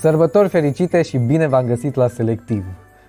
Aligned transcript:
Sărbători 0.00 0.48
fericite 0.48 1.02
și 1.02 1.16
bine 1.16 1.46
v-am 1.46 1.66
găsit 1.66 1.94
la 1.94 2.08
Selectiv! 2.08 2.64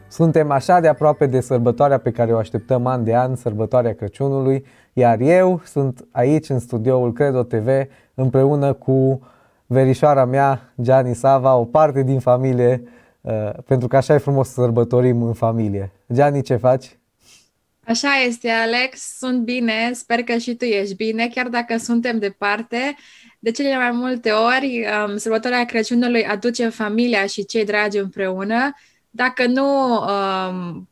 Suntem 0.08 0.52
așa 0.52 0.80
de 0.80 0.88
aproape 0.88 1.26
de 1.26 1.42
sărbătoarea 1.42 1.98
pe 1.98 2.12
care 2.12 2.34
o 2.34 2.38
așteptăm 2.38 2.86
an 2.86 3.04
de 3.04 3.16
an, 3.16 3.36
sărbătoarea 3.36 3.94
Crăciunului, 3.94 4.66
iar 4.94 5.20
eu 5.20 5.62
sunt 5.66 6.08
aici 6.12 6.50
în 6.50 6.60
studioul 6.60 7.14
Credo 7.14 7.44
TV 7.44 7.68
împreună 8.14 8.74
cu 8.74 9.28
verișoara 9.66 10.26
mea, 10.26 10.74
Gianni 10.82 11.16
Sava, 11.16 11.56
o 11.56 11.66
parte 11.66 12.04
din 12.04 12.20
familie, 12.20 12.84
uh, 13.22 13.50
pentru 13.66 13.88
că 13.88 13.98
așa 13.98 14.14
e 14.14 14.18
frumos 14.18 14.48
să 14.48 14.54
sărbătorim 14.54 15.22
în 15.22 15.34
familie. 15.34 15.92
Gianni, 16.14 16.42
ce 16.42 16.56
faci? 16.56 17.00
Așa 17.86 18.10
este, 18.28 18.50
Alex. 18.50 19.18
Sunt 19.18 19.44
bine, 19.44 19.92
sper 19.94 20.24
că 20.24 20.38
și 20.38 20.56
tu 20.56 20.66
ești 20.66 20.96
bine, 20.96 21.28
chiar 21.28 21.48
dacă 21.48 21.78
suntem 21.78 22.20
departe. 22.20 22.96
De 23.44 23.52
cele 23.52 23.76
mai 23.76 23.92
multe 23.92 24.30
ori, 24.30 24.86
um, 25.08 25.18
sărbătoarea 25.18 25.66
Crăciunului 25.66 26.26
aduce 26.26 26.70
familia 26.70 27.26
și 27.26 27.46
cei 27.46 27.66
dragi 27.66 27.98
împreună, 27.98 28.72
dacă 29.10 29.46
nu 29.46 29.94
um, 29.94 30.90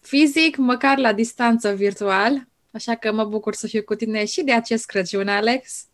fizic, 0.00 0.56
măcar 0.56 0.98
la 0.98 1.12
distanță 1.12 1.70
virtual. 1.70 2.48
Așa 2.72 2.94
că 2.94 3.12
mă 3.12 3.24
bucur 3.24 3.54
să 3.54 3.66
fiu 3.66 3.82
cu 3.82 3.94
tine 3.94 4.24
și 4.24 4.42
de 4.42 4.52
acest 4.52 4.86
Crăciun, 4.86 5.28
Alex. 5.28 5.84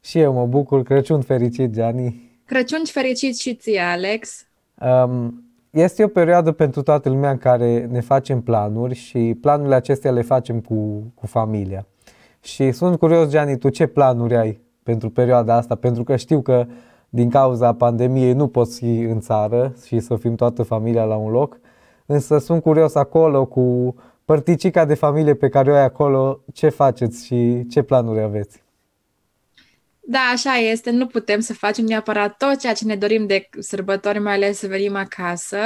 Și 0.00 0.18
eu 0.18 0.32
mă 0.32 0.46
bucur. 0.46 0.82
Crăciun 0.82 1.20
fericit, 1.20 1.72
Gianni. 1.72 2.30
Crăciun 2.44 2.84
fericit 2.84 3.38
și 3.38 3.54
ție, 3.54 3.80
Alex. 3.80 4.46
Um, 4.80 5.44
este 5.70 6.04
o 6.04 6.08
perioadă 6.08 6.52
pentru 6.52 6.82
toată 6.82 7.08
lumea 7.08 7.30
în 7.30 7.38
care 7.38 7.88
ne 7.90 8.00
facem 8.00 8.40
planuri 8.40 8.94
și 8.94 9.36
planurile 9.40 9.74
acestea 9.74 10.12
le 10.12 10.22
facem 10.22 10.60
cu, 10.60 11.12
cu 11.14 11.26
familia. 11.26 11.86
Și 12.40 12.72
sunt 12.72 12.98
curios, 12.98 13.28
Gianni, 13.30 13.58
tu 13.58 13.68
ce 13.68 13.86
planuri 13.86 14.36
ai 14.36 14.60
pentru 14.82 15.10
perioada 15.10 15.54
asta? 15.54 15.74
Pentru 15.74 16.04
că 16.04 16.16
știu 16.16 16.40
că 16.40 16.66
din 17.08 17.30
cauza 17.30 17.74
pandemiei 17.74 18.32
nu 18.32 18.48
poți 18.48 18.78
fi 18.78 18.98
în 18.98 19.20
țară 19.20 19.74
și 19.86 20.00
să 20.00 20.16
fim 20.16 20.34
toată 20.34 20.62
familia 20.62 21.04
la 21.04 21.16
un 21.16 21.30
loc, 21.30 21.60
însă 22.06 22.38
sunt 22.38 22.62
curios 22.62 22.94
acolo 22.94 23.44
cu 23.44 23.94
părticica 24.24 24.84
de 24.84 24.94
familie 24.94 25.34
pe 25.34 25.48
care 25.48 25.70
o 25.70 25.74
ai 25.74 25.84
acolo, 25.84 26.40
ce 26.52 26.68
faceți 26.68 27.26
și 27.26 27.66
ce 27.70 27.82
planuri 27.82 28.20
aveți? 28.20 28.62
Da, 30.00 30.18
așa 30.32 30.52
este. 30.52 30.90
Nu 30.90 31.06
putem 31.06 31.40
să 31.40 31.54
facem 31.54 31.84
neapărat 31.84 32.36
tot 32.36 32.58
ceea 32.58 32.72
ce 32.72 32.84
ne 32.84 32.96
dorim 32.96 33.26
de 33.26 33.48
sărbători, 33.58 34.18
mai 34.18 34.34
ales 34.34 34.58
să 34.58 34.66
venim 34.66 34.96
acasă. 34.96 35.58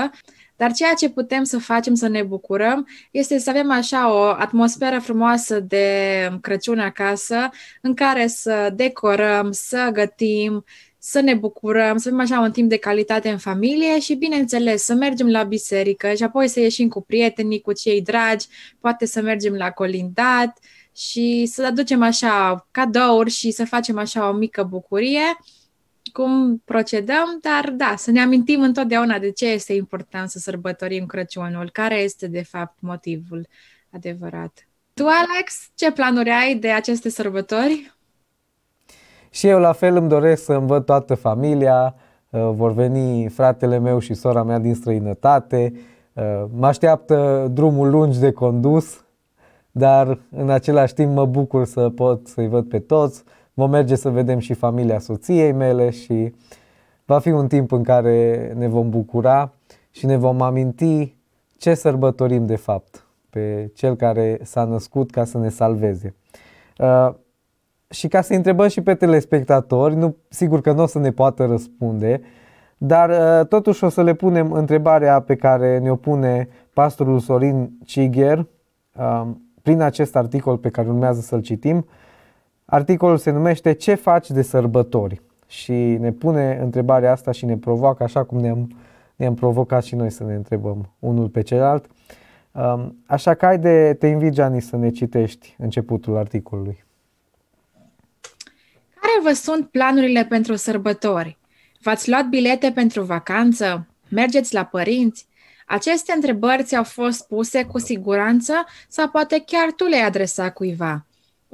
Dar 0.56 0.72
ceea 0.72 0.92
ce 0.94 1.08
putem 1.08 1.44
să 1.44 1.58
facem 1.58 1.94
să 1.94 2.08
ne 2.08 2.22
bucurăm 2.22 2.88
este 3.10 3.38
să 3.38 3.50
avem 3.50 3.70
așa 3.70 4.12
o 4.12 4.22
atmosferă 4.22 4.98
frumoasă 4.98 5.60
de 5.60 5.88
Crăciun 6.40 6.78
acasă, 6.78 7.50
în 7.80 7.94
care 7.94 8.26
să 8.26 8.72
decorăm, 8.74 9.52
să 9.52 9.90
gătim, 9.92 10.64
să 10.98 11.20
ne 11.20 11.34
bucurăm, 11.34 11.96
să 11.96 12.08
avem 12.08 12.20
așa 12.20 12.40
un 12.40 12.52
timp 12.52 12.68
de 12.68 12.76
calitate 12.76 13.28
în 13.28 13.38
familie 13.38 14.00
și, 14.00 14.14
bineînțeles, 14.14 14.82
să 14.82 14.94
mergem 14.94 15.30
la 15.30 15.42
biserică 15.42 16.14
și 16.14 16.22
apoi 16.22 16.48
să 16.48 16.60
ieșim 16.60 16.88
cu 16.88 17.02
prietenii, 17.02 17.60
cu 17.60 17.72
cei 17.72 18.02
dragi, 18.02 18.46
poate 18.80 19.06
să 19.06 19.20
mergem 19.20 19.54
la 19.54 19.70
colindat, 19.70 20.58
și 20.96 21.46
să 21.52 21.66
aducem 21.66 22.02
așa 22.02 22.66
cadouri 22.70 23.30
și 23.30 23.50
să 23.50 23.64
facem 23.64 23.98
așa 23.98 24.28
o 24.28 24.32
mică 24.32 24.62
bucurie 24.62 25.38
cum 26.12 26.62
procedăm, 26.64 27.38
dar 27.40 27.70
da, 27.70 27.94
să 27.96 28.10
ne 28.10 28.20
amintim 28.20 28.60
întotdeauna 28.62 29.18
de 29.18 29.30
ce 29.30 29.46
este 29.46 29.72
important 29.72 30.30
să 30.30 30.38
sărbătorim 30.38 31.06
Crăciunul, 31.06 31.70
care 31.72 31.94
este 31.94 32.26
de 32.26 32.42
fapt 32.42 32.76
motivul 32.80 33.46
adevărat. 33.90 34.68
Tu, 34.94 35.04
Alex, 35.04 35.68
ce 35.74 35.92
planuri 35.92 36.30
ai 36.30 36.54
de 36.54 36.70
aceste 36.70 37.08
sărbători? 37.08 37.94
Și 39.30 39.46
eu 39.46 39.58
la 39.58 39.72
fel 39.72 39.96
îmi 39.96 40.08
doresc 40.08 40.44
să 40.44 40.52
îmi 40.52 40.66
văd 40.66 40.84
toată 40.84 41.14
familia, 41.14 41.94
uh, 42.30 42.50
vor 42.52 42.72
veni 42.72 43.28
fratele 43.28 43.78
meu 43.78 43.98
și 43.98 44.14
sora 44.14 44.42
mea 44.42 44.58
din 44.58 44.74
străinătate, 44.74 45.72
uh, 46.12 46.44
mă 46.50 46.66
așteaptă 46.66 47.48
drumul 47.52 47.90
lungi 47.90 48.20
de 48.20 48.32
condus, 48.32 49.04
dar 49.70 50.18
în 50.30 50.50
același 50.50 50.94
timp 50.94 51.14
mă 51.14 51.24
bucur 51.26 51.64
să 51.64 51.88
pot 51.90 52.26
să-i 52.26 52.48
văd 52.48 52.68
pe 52.68 52.78
toți. 52.78 53.24
Vom 53.58 53.70
merge 53.70 53.94
să 53.94 54.10
vedem 54.10 54.38
și 54.38 54.54
familia 54.54 54.98
soției 54.98 55.52
mele 55.52 55.90
și 55.90 56.34
va 57.04 57.18
fi 57.18 57.30
un 57.30 57.48
timp 57.48 57.72
în 57.72 57.82
care 57.82 58.52
ne 58.56 58.68
vom 58.68 58.90
bucura 58.90 59.52
și 59.90 60.06
ne 60.06 60.16
vom 60.16 60.42
aminti 60.42 61.16
ce 61.56 61.74
sărbătorim 61.74 62.46
de 62.46 62.56
fapt 62.56 63.06
pe 63.30 63.70
cel 63.74 63.94
care 63.94 64.38
s-a 64.42 64.64
născut 64.64 65.10
ca 65.10 65.24
să 65.24 65.38
ne 65.38 65.48
salveze. 65.48 66.14
Uh, 66.78 67.14
și 67.90 68.08
ca 68.08 68.20
să 68.20 68.34
întrebăm 68.34 68.68
și 68.68 68.80
pe 68.80 68.94
telespectatori, 68.94 69.94
nu, 69.94 70.16
sigur 70.28 70.60
că 70.60 70.72
nu 70.72 70.82
o 70.82 70.86
să 70.86 70.98
ne 70.98 71.10
poată 71.10 71.44
răspunde, 71.44 72.20
dar 72.78 73.10
uh, 73.10 73.46
totuși 73.46 73.84
o 73.84 73.88
să 73.88 74.02
le 74.02 74.14
punem 74.14 74.52
întrebarea 74.52 75.20
pe 75.20 75.36
care 75.36 75.78
ne-o 75.78 75.96
pune 75.96 76.48
pastorul 76.72 77.18
Sorin 77.18 77.78
Ciger, 77.84 78.46
uh, 78.98 79.26
prin 79.62 79.80
acest 79.80 80.16
articol 80.16 80.58
pe 80.58 80.68
care 80.68 80.88
urmează 80.88 81.20
să-l 81.20 81.40
citim. 81.40 81.86
Articolul 82.68 83.16
se 83.16 83.30
numește 83.30 83.72
Ce 83.72 83.94
faci 83.94 84.30
de 84.30 84.42
sărbători? 84.42 85.22
Și 85.46 85.72
ne 85.72 86.12
pune 86.12 86.58
întrebarea 86.62 87.12
asta 87.12 87.32
și 87.32 87.44
ne 87.44 87.56
provoacă 87.56 88.02
așa 88.02 88.24
cum 88.24 88.38
ne-am, 88.38 88.76
ne-am 89.16 89.34
provocat 89.34 89.84
și 89.84 89.94
noi 89.94 90.10
să 90.10 90.24
ne 90.24 90.34
întrebăm 90.34 90.92
unul 90.98 91.28
pe 91.28 91.42
celălalt. 91.42 91.86
Um, 92.52 92.96
așa 93.06 93.34
că 93.34 93.46
ai 93.46 93.58
de 93.58 93.94
te 93.98 94.06
invit, 94.06 94.32
Gianni, 94.32 94.60
să 94.60 94.76
ne 94.76 94.90
citești 94.90 95.54
începutul 95.58 96.16
articolului. 96.16 96.84
Care 99.00 99.20
vă 99.22 99.32
sunt 99.32 99.68
planurile 99.68 100.24
pentru 100.24 100.54
sărbători? 100.54 101.38
V-ați 101.82 102.08
luat 102.10 102.28
bilete 102.28 102.70
pentru 102.74 103.02
vacanță? 103.02 103.86
Mergeți 104.08 104.54
la 104.54 104.64
părinți? 104.64 105.26
Aceste 105.66 106.12
întrebări 106.14 106.62
ți-au 106.62 106.84
fost 106.84 107.26
puse 107.26 107.64
cu 107.64 107.78
siguranță 107.78 108.52
sau 108.88 109.08
poate 109.08 109.42
chiar 109.46 109.72
tu 109.72 109.84
le-ai 109.84 110.06
adresat 110.06 110.52
cuiva. 110.52 111.05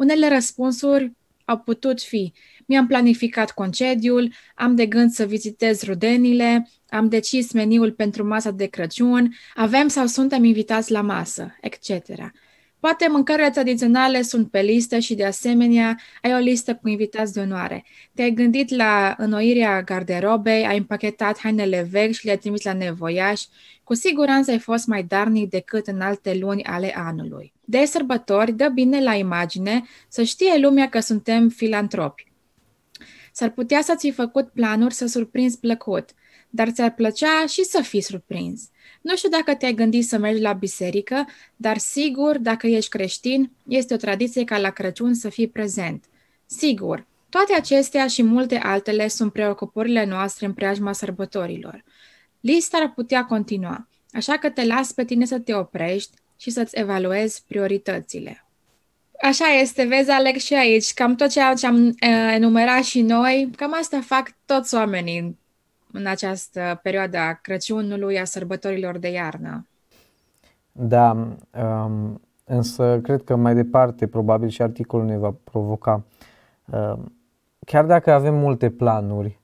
Unele 0.02 0.28
răspunsuri 0.28 1.12
au 1.44 1.58
putut 1.58 2.00
fi 2.00 2.32
mi-am 2.66 2.86
planificat 2.86 3.50
concediul, 3.50 4.32
am 4.54 4.74
de 4.74 4.86
gând 4.86 5.10
să 5.10 5.24
vizitez 5.24 5.82
rudenile, 5.82 6.68
am 6.88 7.08
decis 7.08 7.52
meniul 7.52 7.92
pentru 7.92 8.26
masa 8.26 8.50
de 8.50 8.66
Crăciun, 8.66 9.34
avem 9.54 9.88
sau 9.88 10.06
suntem 10.06 10.44
invitați 10.44 10.92
la 10.92 11.00
masă, 11.00 11.56
etc. 11.60 11.88
Poate 12.82 13.08
mâncările 13.08 13.50
tradiționale 13.50 14.22
sunt 14.22 14.50
pe 14.50 14.60
listă 14.60 14.98
și, 14.98 15.14
de 15.14 15.24
asemenea, 15.24 15.98
ai 16.22 16.34
o 16.34 16.36
listă 16.36 16.74
cu 16.74 16.88
invitați 16.88 17.32
de 17.32 17.40
onoare. 17.40 17.84
Te-ai 18.14 18.30
gândit 18.30 18.74
la 18.74 19.14
înnoirea 19.18 19.82
garderobei, 19.82 20.66
ai 20.66 20.76
împachetat 20.78 21.38
hainele 21.38 21.88
vechi 21.90 22.12
și 22.12 22.24
le-ai 22.24 22.38
trimis 22.38 22.62
la 22.62 22.72
nevoiaș. 22.72 23.42
Cu 23.84 23.94
siguranță 23.94 24.50
ai 24.50 24.58
fost 24.58 24.86
mai 24.86 25.02
darnic 25.02 25.50
decât 25.50 25.86
în 25.86 26.00
alte 26.00 26.34
luni 26.34 26.64
ale 26.64 26.92
anului. 26.96 27.52
De 27.64 27.84
sărbători, 27.84 28.52
dă 28.52 28.68
bine 28.68 29.02
la 29.02 29.14
imagine 29.14 29.82
să 30.08 30.22
știe 30.22 30.58
lumea 30.58 30.88
că 30.88 31.00
suntem 31.00 31.48
filantropi. 31.48 32.32
S-ar 33.32 33.50
putea 33.50 33.82
să-ți 33.82 34.06
fi 34.06 34.12
făcut 34.12 34.48
planuri 34.48 34.94
să 34.94 35.06
surprinzi 35.06 35.58
plăcut, 35.58 36.10
dar 36.50 36.70
ți-ar 36.70 36.94
plăcea 36.94 37.46
și 37.46 37.64
să 37.64 37.82
fii 37.82 38.02
surprins. 38.02 38.70
Nu 39.02 39.16
știu 39.16 39.28
dacă 39.28 39.54
te-ai 39.54 39.74
gândit 39.74 40.06
să 40.06 40.18
mergi 40.18 40.40
la 40.40 40.52
biserică, 40.52 41.26
dar 41.56 41.78
sigur, 41.78 42.38
dacă 42.38 42.66
ești 42.66 42.90
creștin, 42.90 43.50
este 43.68 43.94
o 43.94 43.96
tradiție 43.96 44.44
ca 44.44 44.58
la 44.58 44.70
Crăciun 44.70 45.14
să 45.14 45.28
fii 45.28 45.48
prezent. 45.48 46.04
Sigur, 46.46 47.06
toate 47.28 47.54
acestea 47.54 48.06
și 48.06 48.22
multe 48.22 48.56
altele 48.56 49.08
sunt 49.08 49.32
preocupările 49.32 50.04
noastre 50.04 50.46
în 50.46 50.52
preajma 50.52 50.92
sărbătorilor. 50.92 51.84
Lista 52.40 52.78
ar 52.78 52.92
putea 52.92 53.24
continua, 53.24 53.88
așa 54.12 54.38
că 54.38 54.50
te 54.50 54.64
las 54.64 54.92
pe 54.92 55.04
tine 55.04 55.24
să 55.24 55.38
te 55.38 55.54
oprești 55.54 56.16
și 56.36 56.50
să-ți 56.50 56.78
evaluezi 56.78 57.42
prioritățile. 57.46 58.46
Așa 59.22 59.46
este, 59.46 59.84
vezi, 59.84 60.10
Alex, 60.10 60.44
și 60.44 60.54
aici, 60.54 60.92
cam 60.92 61.14
tot 61.14 61.30
ceea 61.30 61.54
ce 61.54 61.66
am 61.66 61.94
enumerat 62.34 62.82
și 62.82 63.00
noi, 63.00 63.50
cam 63.56 63.74
asta 63.74 64.00
fac 64.00 64.30
toți 64.46 64.74
oamenii 64.74 65.38
în 65.92 66.06
această 66.06 66.80
perioadă 66.82 67.18
a 67.18 67.32
Crăciunului, 67.32 68.20
a 68.20 68.24
sărbătorilor 68.24 68.98
de 68.98 69.08
iarnă. 69.08 69.66
Da, 70.72 71.10
um, 71.62 72.20
însă 72.44 73.00
cred 73.02 73.22
că 73.24 73.36
mai 73.36 73.54
departe 73.54 74.06
probabil 74.06 74.48
și 74.48 74.62
articolul 74.62 75.06
ne 75.06 75.18
va 75.18 75.34
provoca. 75.44 76.02
Uh, 76.72 76.98
chiar 77.66 77.84
dacă 77.84 78.12
avem 78.12 78.34
multe 78.34 78.70
planuri, 78.70 79.40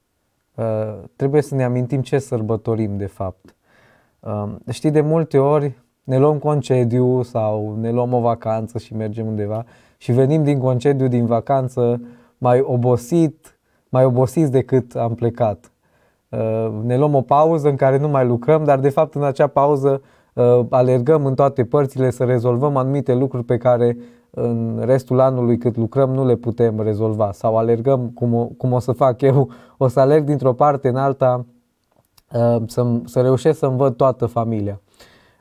uh, 0.54 0.98
trebuie 1.16 1.42
să 1.42 1.54
ne 1.54 1.64
amintim 1.64 2.02
ce 2.02 2.18
sărbătorim 2.18 2.96
de 2.96 3.06
fapt. 3.06 3.54
Uh, 4.20 4.54
știi, 4.70 4.90
de 4.90 5.00
multe 5.00 5.38
ori 5.38 5.82
ne 6.02 6.18
luăm 6.18 6.38
concediu 6.38 7.22
sau 7.22 7.76
ne 7.76 7.90
luăm 7.90 8.12
o 8.12 8.20
vacanță 8.20 8.78
și 8.78 8.94
mergem 8.94 9.26
undeva 9.26 9.64
și 9.96 10.12
venim 10.12 10.44
din 10.44 10.58
concediu, 10.58 11.08
din 11.08 11.26
vacanță, 11.26 12.00
mai 12.38 12.60
obosit, 12.60 13.58
mai 13.88 14.04
obosiți 14.04 14.50
decât 14.50 14.96
am 14.96 15.14
plecat. 15.14 15.70
Uh, 16.28 16.68
ne 16.82 16.96
luăm 16.96 17.14
o 17.14 17.20
pauză 17.20 17.68
în 17.68 17.76
care 17.76 17.98
nu 17.98 18.08
mai 18.08 18.26
lucrăm, 18.26 18.64
dar 18.64 18.78
de 18.78 18.88
fapt 18.88 19.14
în 19.14 19.22
acea 19.22 19.46
pauză 19.46 20.02
uh, 20.34 20.60
alergăm 20.70 21.26
în 21.26 21.34
toate 21.34 21.64
părțile 21.64 22.10
să 22.10 22.24
rezolvăm 22.24 22.76
anumite 22.76 23.14
lucruri 23.14 23.44
pe 23.44 23.56
care 23.56 23.96
în 24.30 24.82
restul 24.84 25.20
anului 25.20 25.58
cât 25.58 25.76
lucrăm 25.76 26.10
nu 26.10 26.26
le 26.26 26.36
putem 26.36 26.80
rezolva 26.80 27.32
sau 27.32 27.56
alergăm 27.56 28.10
cum 28.14 28.34
o, 28.34 28.44
cum 28.44 28.72
o 28.72 28.78
să 28.78 28.92
fac 28.92 29.20
eu, 29.20 29.50
o 29.76 29.88
să 29.88 30.00
alerg 30.00 30.24
dintr-o 30.24 30.52
parte 30.52 30.88
în 30.88 30.96
alta 30.96 31.44
uh, 32.32 32.62
să, 32.66 32.86
să 33.04 33.20
reușesc 33.20 33.58
să-mi 33.58 33.76
văd 33.76 33.96
toată 33.96 34.26
familia. 34.26 34.80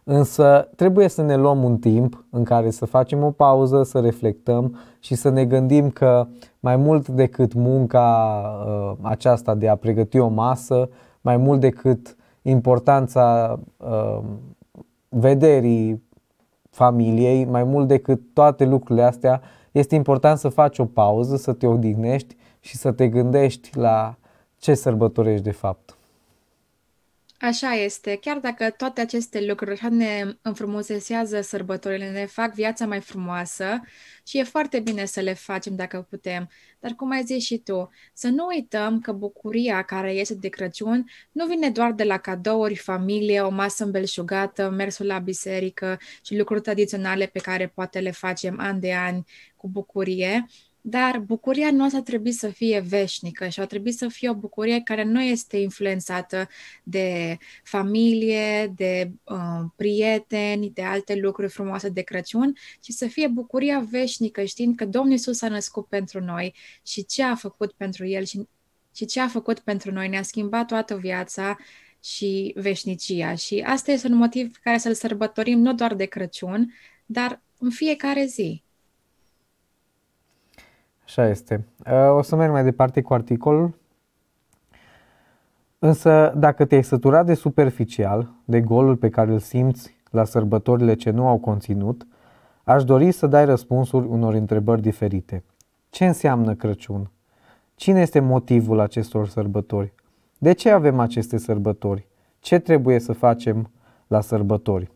Însă 0.09 0.69
trebuie 0.75 1.07
să 1.07 1.21
ne 1.21 1.35
luăm 1.35 1.63
un 1.63 1.77
timp 1.77 2.25
în 2.29 2.43
care 2.43 2.69
să 2.69 2.85
facem 2.85 3.23
o 3.23 3.31
pauză, 3.31 3.83
să 3.83 3.99
reflectăm 3.99 4.77
și 4.99 5.15
să 5.15 5.29
ne 5.29 5.45
gândim 5.45 5.89
că 5.89 6.27
mai 6.59 6.75
mult 6.75 7.07
decât 7.07 7.53
munca 7.53 8.41
uh, 8.67 8.97
aceasta 9.01 9.55
de 9.55 9.67
a 9.67 9.75
pregăti 9.75 10.19
o 10.19 10.27
masă, 10.27 10.89
mai 11.21 11.37
mult 11.37 11.59
decât 11.59 12.15
importanța 12.41 13.59
uh, 13.77 14.19
vederii 15.09 16.03
familiei, 16.69 17.45
mai 17.45 17.63
mult 17.63 17.87
decât 17.87 18.21
toate 18.33 18.65
lucrurile 18.65 19.05
astea, 19.05 19.41
este 19.71 19.95
important 19.95 20.37
să 20.37 20.49
faci 20.49 20.79
o 20.79 20.85
pauză, 20.85 21.35
să 21.35 21.53
te 21.53 21.67
odihnești 21.67 22.35
și 22.59 22.75
să 22.75 22.91
te 22.91 23.07
gândești 23.07 23.77
la 23.77 24.15
ce 24.57 24.73
sărbătorești 24.73 25.43
de 25.43 25.51
fapt. 25.51 25.96
Așa 27.39 27.73
este. 27.73 28.17
Chiar 28.21 28.37
dacă 28.39 28.69
toate 28.69 29.01
aceste 29.01 29.45
lucruri 29.45 29.71
așa 29.71 29.89
ne 29.89 30.37
înfrumusețează 30.41 31.41
sărbătorile, 31.41 32.11
ne 32.11 32.25
fac 32.25 32.53
viața 32.53 32.85
mai 32.85 32.99
frumoasă 32.99 33.81
și 34.25 34.37
e 34.37 34.43
foarte 34.43 34.79
bine 34.79 35.05
să 35.05 35.19
le 35.19 35.33
facem 35.33 35.75
dacă 35.75 36.07
putem. 36.09 36.49
Dar 36.79 36.91
cum 36.91 37.11
ai 37.11 37.23
zis 37.23 37.43
și 37.43 37.57
tu, 37.57 37.89
să 38.13 38.27
nu 38.27 38.45
uităm 38.45 38.99
că 38.99 39.11
bucuria 39.11 39.81
care 39.81 40.11
este 40.11 40.35
de 40.35 40.47
Crăciun 40.49 41.05
nu 41.31 41.45
vine 41.45 41.69
doar 41.69 41.91
de 41.91 42.03
la 42.03 42.17
cadouri, 42.17 42.75
familie, 42.75 43.41
o 43.41 43.49
masă 43.49 43.83
îmbelșugată, 43.83 44.69
mersul 44.69 45.05
la 45.05 45.19
biserică 45.19 45.99
și 46.23 46.37
lucruri 46.37 46.61
tradiționale 46.61 47.25
pe 47.25 47.39
care 47.39 47.67
poate 47.67 47.99
le 47.99 48.11
facem 48.11 48.59
an 48.59 48.79
de 48.79 48.93
ani 48.93 49.25
cu 49.55 49.67
bucurie, 49.67 50.45
dar 50.89 51.19
bucuria 51.19 51.71
noastră 51.71 52.01
trebuie 52.01 52.33
să 52.33 52.47
fie 52.47 52.79
veșnică 52.79 53.47
și 53.47 53.59
ar 53.59 53.65
trebui 53.65 53.91
să 53.91 54.07
fie 54.07 54.29
o 54.29 54.33
bucurie 54.33 54.81
care 54.81 55.03
nu 55.03 55.21
este 55.21 55.57
influențată 55.57 56.47
de 56.83 57.37
familie, 57.63 58.73
de 58.75 59.11
uh, 59.23 59.65
prieteni, 59.75 60.69
de 60.69 60.81
alte 60.81 61.15
lucruri 61.15 61.51
frumoase 61.51 61.89
de 61.89 62.01
Crăciun, 62.01 62.53
ci 62.79 62.89
să 62.89 63.07
fie 63.07 63.27
bucuria 63.27 63.79
veșnică, 63.89 64.43
știind 64.43 64.75
că 64.75 64.85
Domnul 64.85 65.13
Isus 65.13 65.41
a 65.41 65.47
născut 65.47 65.85
pentru 65.85 66.19
noi 66.19 66.55
și 66.85 67.05
ce 67.05 67.23
a 67.23 67.35
făcut 67.35 67.71
pentru 67.71 68.05
El 68.05 68.23
și, 68.23 68.47
și 68.95 69.05
ce 69.05 69.19
a 69.19 69.27
făcut 69.27 69.59
pentru 69.59 69.91
noi. 69.91 70.07
Ne-a 70.07 70.23
schimbat 70.23 70.67
toată 70.67 70.97
viața 70.97 71.57
și 72.03 72.53
veșnicia. 72.55 73.35
Și 73.35 73.63
asta 73.65 73.91
este 73.91 74.07
un 74.07 74.15
motiv 74.15 74.57
care 74.61 74.77
să-l 74.77 74.93
sărbătorim 74.93 75.59
nu 75.59 75.73
doar 75.73 75.95
de 75.95 76.05
Crăciun, 76.05 76.73
dar 77.05 77.41
în 77.57 77.69
fiecare 77.69 78.25
zi. 78.25 78.65
Așa 81.07 81.27
este. 81.27 81.67
Uh, 81.85 82.17
o 82.17 82.21
să 82.21 82.35
merg 82.35 82.51
mai 82.51 82.63
departe 82.63 83.01
cu 83.01 83.13
articolul. 83.13 83.77
Însă, 85.79 86.33
dacă 86.37 86.65
te-ai 86.65 86.83
săturat 86.83 87.25
de 87.25 87.33
superficial, 87.33 88.31
de 88.45 88.61
golul 88.61 88.95
pe 88.95 89.09
care 89.09 89.31
îl 89.31 89.39
simți 89.39 89.95
la 90.11 90.23
sărbătorile 90.23 90.93
ce 90.93 91.09
nu 91.09 91.27
au 91.27 91.37
conținut, 91.37 92.07
aș 92.63 92.83
dori 92.83 93.11
să 93.11 93.27
dai 93.27 93.45
răspunsuri 93.45 94.07
unor 94.07 94.33
întrebări 94.33 94.81
diferite. 94.81 95.43
Ce 95.89 96.05
înseamnă 96.05 96.55
Crăciun? 96.55 97.11
Cine 97.75 98.01
este 98.01 98.19
motivul 98.19 98.79
acestor 98.79 99.27
sărbători? 99.27 99.93
De 100.37 100.51
ce 100.51 100.69
avem 100.69 100.99
aceste 100.99 101.37
sărbători? 101.37 102.07
Ce 102.39 102.59
trebuie 102.59 102.99
să 102.99 103.13
facem 103.13 103.71
la 104.07 104.21
sărbători? 104.21 104.91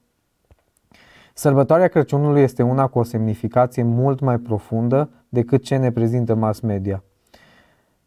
Sărbătoarea 1.33 1.87
Crăciunului 1.87 2.41
este 2.41 2.63
una 2.63 2.87
cu 2.87 2.99
o 2.99 3.03
semnificație 3.03 3.83
mult 3.83 4.19
mai 4.19 4.37
profundă 4.37 5.09
decât 5.33 5.63
ce 5.63 5.75
ne 5.75 5.91
prezintă 5.91 6.35
mass 6.35 6.59
media. 6.59 7.03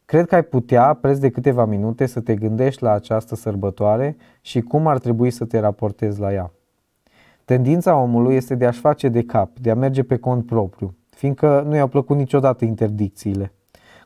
Cred 0.05 0.25
că 0.25 0.35
ai 0.35 0.43
putea, 0.43 0.93
preț 0.93 1.17
de 1.17 1.29
câteva 1.29 1.65
minute, 1.65 2.05
să 2.05 2.19
te 2.19 2.35
gândești 2.35 2.83
la 2.83 2.91
această 2.91 3.35
sărbătoare 3.35 4.17
și 4.41 4.61
cum 4.61 4.87
ar 4.87 4.99
trebui 4.99 5.31
să 5.31 5.45
te 5.45 5.59
raportezi 5.59 6.19
la 6.19 6.33
ea. 6.33 6.51
Tendința 7.45 7.95
omului 7.95 8.35
este 8.35 8.55
de 8.55 8.65
a-și 8.65 8.79
face 8.79 9.09
de 9.09 9.23
cap, 9.23 9.59
de 9.59 9.71
a 9.71 9.75
merge 9.75 10.03
pe 10.03 10.17
cont 10.17 10.45
propriu, 10.45 10.95
fiindcă 11.09 11.63
nu 11.67 11.75
i-au 11.75 11.87
plăcut 11.87 12.17
niciodată 12.17 12.65
interdicțiile. 12.65 13.51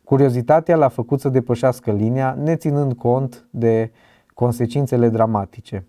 Curiozitatea 0.04 0.76
l-a 0.76 0.88
făcut 0.88 1.20
să 1.20 1.30
depășească 1.30 1.92
linia, 1.92 2.38
neținând 2.44 2.94
cont 2.94 3.48
de 3.50 3.92
consecințele 4.34 5.10
dramatice. 5.10 5.86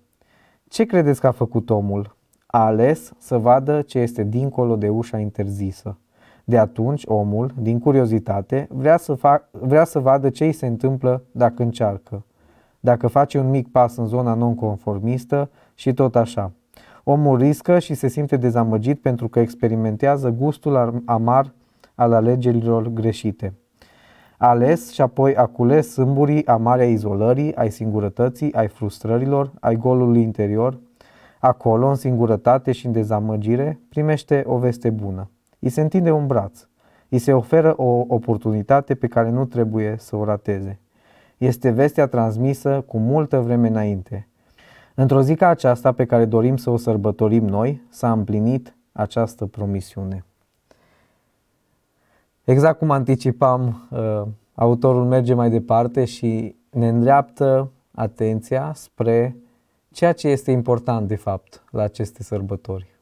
Ce 0.68 0.84
credeți 0.84 1.20
că 1.20 1.26
a 1.26 1.30
făcut 1.30 1.70
omul? 1.70 2.16
A 2.46 2.64
ales 2.64 3.12
să 3.18 3.38
vadă 3.38 3.82
ce 3.82 3.98
este 3.98 4.22
dincolo 4.22 4.76
de 4.76 4.88
ușa 4.88 5.18
interzisă. 5.18 5.98
De 6.50 6.58
atunci, 6.58 7.02
omul, 7.06 7.52
din 7.58 7.78
curiozitate, 7.78 8.68
vrea 8.70 8.96
să, 8.96 9.14
fac, 9.14 9.48
vrea 9.50 9.84
să 9.84 9.98
vadă 9.98 10.30
ce 10.30 10.44
îi 10.44 10.52
se 10.52 10.66
întâmplă 10.66 11.22
dacă 11.32 11.62
încearcă. 11.62 12.24
Dacă 12.80 13.06
face 13.06 13.38
un 13.38 13.50
mic 13.50 13.68
pas 13.68 13.96
în 13.96 14.06
zona 14.06 14.34
nonconformistă 14.34 15.50
și 15.74 15.94
tot 15.94 16.16
așa. 16.16 16.52
Omul 17.04 17.38
riscă 17.38 17.78
și 17.78 17.94
se 17.94 18.08
simte 18.08 18.36
dezamăgit 18.36 19.00
pentru 19.00 19.28
că 19.28 19.40
experimentează 19.40 20.30
gustul 20.30 21.02
amar 21.04 21.52
al 21.94 22.12
alegerilor 22.12 22.88
greșite. 22.88 23.54
Ales 24.38 24.92
și 24.92 25.00
apoi 25.00 25.36
a 25.36 25.46
cules 25.46 25.92
sâmburii 25.92 26.46
amare 26.46 26.82
a 26.82 26.88
izolării, 26.88 27.54
ai 27.54 27.70
singurătății, 27.70 28.52
ai 28.52 28.68
frustrărilor, 28.68 29.52
ai 29.60 29.76
golului 29.76 30.22
interior. 30.22 30.78
Acolo, 31.40 31.88
în 31.88 31.94
singurătate 31.94 32.72
și 32.72 32.86
în 32.86 32.92
dezamăgire, 32.92 33.80
primește 33.88 34.42
o 34.46 34.58
veste 34.58 34.90
bună 34.90 35.30
îi 35.60 35.68
se 35.68 35.80
întinde 35.80 36.10
un 36.10 36.26
braț, 36.26 36.66
îi 37.08 37.18
se 37.18 37.32
oferă 37.32 37.74
o 37.76 38.04
oportunitate 38.08 38.94
pe 38.94 39.06
care 39.06 39.30
nu 39.30 39.44
trebuie 39.44 39.96
să 39.98 40.16
o 40.16 40.24
rateze. 40.24 40.78
Este 41.38 41.70
vestea 41.70 42.06
transmisă 42.06 42.84
cu 42.86 42.98
multă 42.98 43.40
vreme 43.40 43.68
înainte. 43.68 44.28
Într-o 44.94 45.22
zi 45.22 45.34
ca 45.34 45.48
aceasta 45.48 45.92
pe 45.92 46.04
care 46.04 46.24
dorim 46.24 46.56
să 46.56 46.70
o 46.70 46.76
sărbătorim 46.76 47.44
noi, 47.44 47.82
s-a 47.88 48.12
împlinit 48.12 48.74
această 48.92 49.46
promisiune. 49.46 50.24
Exact 52.44 52.78
cum 52.78 52.90
anticipam, 52.90 53.88
uh, 53.90 54.22
autorul 54.54 55.04
merge 55.04 55.34
mai 55.34 55.50
departe 55.50 56.04
și 56.04 56.56
ne 56.70 56.88
îndreaptă 56.88 57.70
atenția 57.94 58.72
spre 58.74 59.36
ceea 59.92 60.12
ce 60.12 60.28
este 60.28 60.50
important 60.50 61.08
de 61.08 61.16
fapt 61.16 61.64
la 61.70 61.82
aceste 61.82 62.22
sărbători. 62.22 62.99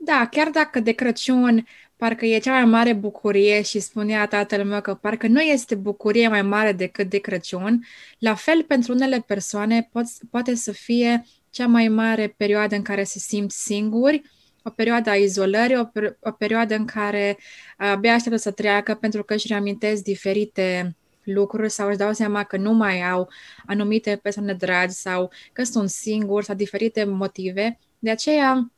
Da, 0.00 0.26
chiar 0.30 0.50
dacă 0.50 0.80
de 0.80 0.92
Crăciun 0.92 1.66
parcă 1.96 2.24
e 2.26 2.38
cea 2.38 2.52
mai 2.52 2.64
mare 2.64 2.92
bucurie 2.92 3.62
și 3.62 3.78
spunea 3.80 4.26
tatăl 4.26 4.64
meu 4.64 4.80
că 4.80 4.94
parcă 4.94 5.26
nu 5.26 5.40
este 5.40 5.74
bucurie 5.74 6.28
mai 6.28 6.42
mare 6.42 6.72
decât 6.72 7.08
de 7.10 7.18
Crăciun, 7.18 7.84
la 8.18 8.34
fel 8.34 8.62
pentru 8.62 8.92
unele 8.92 9.24
persoane 9.26 9.88
pot, 9.92 10.04
poate 10.30 10.54
să 10.54 10.72
fie 10.72 11.24
cea 11.50 11.66
mai 11.66 11.88
mare 11.88 12.34
perioadă 12.36 12.74
în 12.74 12.82
care 12.82 13.04
se 13.04 13.18
simt 13.18 13.50
singuri, 13.50 14.22
o 14.62 14.70
perioadă 14.70 15.10
a 15.10 15.14
izolării, 15.14 15.76
o, 15.76 15.84
o 16.20 16.30
perioadă 16.30 16.74
în 16.74 16.84
care 16.84 17.38
abia 17.76 18.14
așteaptă 18.14 18.40
să 18.40 18.50
treacă 18.50 18.94
pentru 18.94 19.24
că 19.24 19.34
își 19.34 19.46
reamintesc 19.46 20.02
diferite 20.02 20.96
lucruri 21.22 21.70
sau 21.70 21.88
își 21.88 21.96
dau 21.96 22.12
seama 22.12 22.44
că 22.44 22.56
nu 22.56 22.72
mai 22.72 23.10
au 23.10 23.28
anumite 23.66 24.18
persoane 24.22 24.54
dragi 24.54 24.94
sau 24.94 25.30
că 25.52 25.62
sunt 25.62 25.90
singuri 25.90 26.44
sau 26.44 26.54
diferite 26.54 27.04
motive. 27.04 27.78
De 27.98 28.10
aceea, 28.10 28.72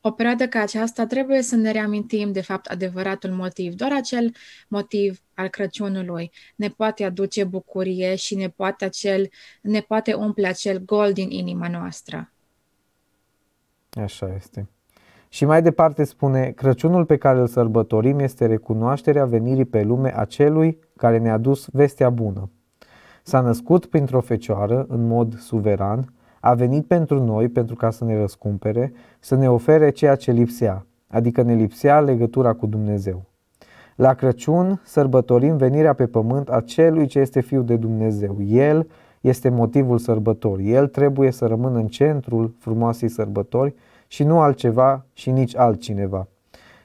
o 0.00 0.10
perioadă 0.10 0.48
ca 0.48 0.60
aceasta 0.60 1.06
trebuie 1.06 1.42
să 1.42 1.56
ne 1.56 1.70
reamintim 1.70 2.32
de 2.32 2.40
fapt 2.40 2.66
adevăratul 2.66 3.30
motiv. 3.30 3.74
Doar 3.74 3.92
acel 3.92 4.32
motiv 4.68 5.20
al 5.34 5.48
Crăciunului 5.48 6.30
ne 6.56 6.68
poate 6.68 7.04
aduce 7.04 7.44
bucurie 7.44 8.14
și 8.14 8.34
ne 8.34 8.48
poate, 8.48 8.84
acel, 8.84 9.28
ne 9.62 9.80
poate 9.80 10.12
umple 10.12 10.46
acel 10.46 10.78
gol 10.84 11.12
din 11.12 11.30
inima 11.30 11.68
noastră. 11.68 12.32
Așa 13.90 14.34
este. 14.36 14.68
Și 15.28 15.44
mai 15.44 15.62
departe 15.62 16.04
spune, 16.04 16.50
Crăciunul 16.50 17.04
pe 17.04 17.16
care 17.16 17.38
îl 17.38 17.46
sărbătorim 17.46 18.18
este 18.18 18.46
recunoașterea 18.46 19.24
venirii 19.24 19.64
pe 19.64 19.82
lume 19.82 20.18
a 20.18 20.24
celui 20.24 20.78
care 20.96 21.18
ne-a 21.18 21.38
dus 21.38 21.66
vestea 21.72 22.10
bună. 22.10 22.50
S-a 23.22 23.40
născut 23.40 23.86
printr-o 23.86 24.20
fecioară 24.20 24.86
în 24.88 25.06
mod 25.06 25.38
suveran, 25.38 26.12
a 26.40 26.54
venit 26.54 26.86
pentru 26.86 27.24
noi 27.24 27.48
pentru 27.48 27.74
ca 27.74 27.90
să 27.90 28.04
ne 28.04 28.18
răscumpere, 28.18 28.92
să 29.20 29.34
ne 29.34 29.50
ofere 29.50 29.90
ceea 29.90 30.14
ce 30.14 30.32
lipsea, 30.32 30.86
adică 31.08 31.42
ne 31.42 31.54
lipsea 31.54 32.00
legătura 32.00 32.52
cu 32.52 32.66
Dumnezeu. 32.66 33.24
La 33.96 34.14
Crăciun 34.14 34.80
sărbătorim 34.84 35.56
venirea 35.56 35.92
pe 35.92 36.06
pământ 36.06 36.50
a 36.50 36.60
celui 36.60 37.06
ce 37.06 37.18
este 37.18 37.40
Fiul 37.40 37.64
de 37.64 37.76
Dumnezeu. 37.76 38.36
El 38.42 38.88
este 39.20 39.48
motivul 39.48 39.98
sărbătorii. 39.98 40.72
El 40.72 40.86
trebuie 40.86 41.30
să 41.30 41.46
rămână 41.46 41.78
în 41.78 41.86
centrul 41.86 42.54
frumoasei 42.58 43.08
sărbători 43.08 43.74
și 44.06 44.24
nu 44.24 44.40
altceva 44.40 45.04
și 45.12 45.30
nici 45.30 45.56
altcineva. 45.56 46.28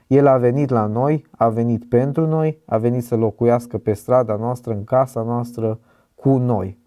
El 0.08 0.28
a 0.28 0.38
venit 0.38 0.70
la 0.70 0.86
noi, 0.86 1.26
a 1.32 1.50
venit 1.50 1.90
pentru 1.90 2.28
noi, 2.28 2.62
a 2.66 2.78
venit 2.78 3.04
să 3.04 3.16
locuiască 3.16 3.78
pe 3.78 3.94
strada 3.94 4.36
noastră, 4.36 4.74
în 4.74 4.84
casa 4.84 5.22
noastră, 5.22 5.80
cu 6.16 6.38
noi. 6.38 6.78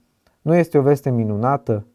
Nu 0.42 0.54
este 0.54 0.78
o 0.78 0.82
veste 0.82 1.11
minunată? 1.11 1.87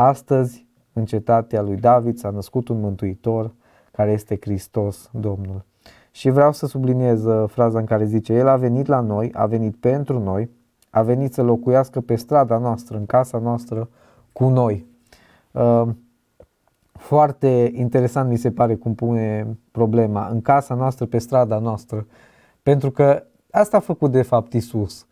Astăzi, 0.00 0.66
în 0.92 1.04
cetatea 1.04 1.62
lui 1.62 1.76
David, 1.76 2.18
s-a 2.18 2.30
născut 2.30 2.68
un 2.68 2.80
mântuitor 2.80 3.54
care 3.92 4.12
este 4.12 4.38
Hristos 4.40 5.10
Domnul. 5.12 5.64
Și 6.10 6.30
vreau 6.30 6.52
să 6.52 6.66
subliniez 6.66 7.24
uh, 7.24 7.48
fraza 7.48 7.78
în 7.78 7.84
care 7.84 8.04
zice, 8.04 8.32
El 8.32 8.48
a 8.48 8.56
venit 8.56 8.86
la 8.86 9.00
noi, 9.00 9.32
a 9.32 9.46
venit 9.46 9.76
pentru 9.76 10.18
noi, 10.18 10.50
a 10.90 11.02
venit 11.02 11.32
să 11.32 11.42
locuiască 11.42 12.00
pe 12.00 12.14
strada 12.14 12.58
noastră, 12.58 12.96
în 12.96 13.06
casa 13.06 13.38
noastră, 13.38 13.88
cu 14.32 14.48
noi. 14.48 14.86
Uh, 15.52 15.88
foarte 16.92 17.70
interesant 17.74 18.28
mi 18.28 18.36
se 18.36 18.50
pare 18.50 18.74
cum 18.74 18.94
pune 18.94 19.56
problema, 19.70 20.28
în 20.28 20.40
casa 20.40 20.74
noastră, 20.74 21.06
pe 21.06 21.18
strada 21.18 21.58
noastră, 21.58 22.06
pentru 22.62 22.90
că 22.90 23.22
asta 23.50 23.76
a 23.76 23.80
făcut 23.80 24.10
de 24.10 24.22
fapt 24.22 24.52
Isus. 24.52 25.06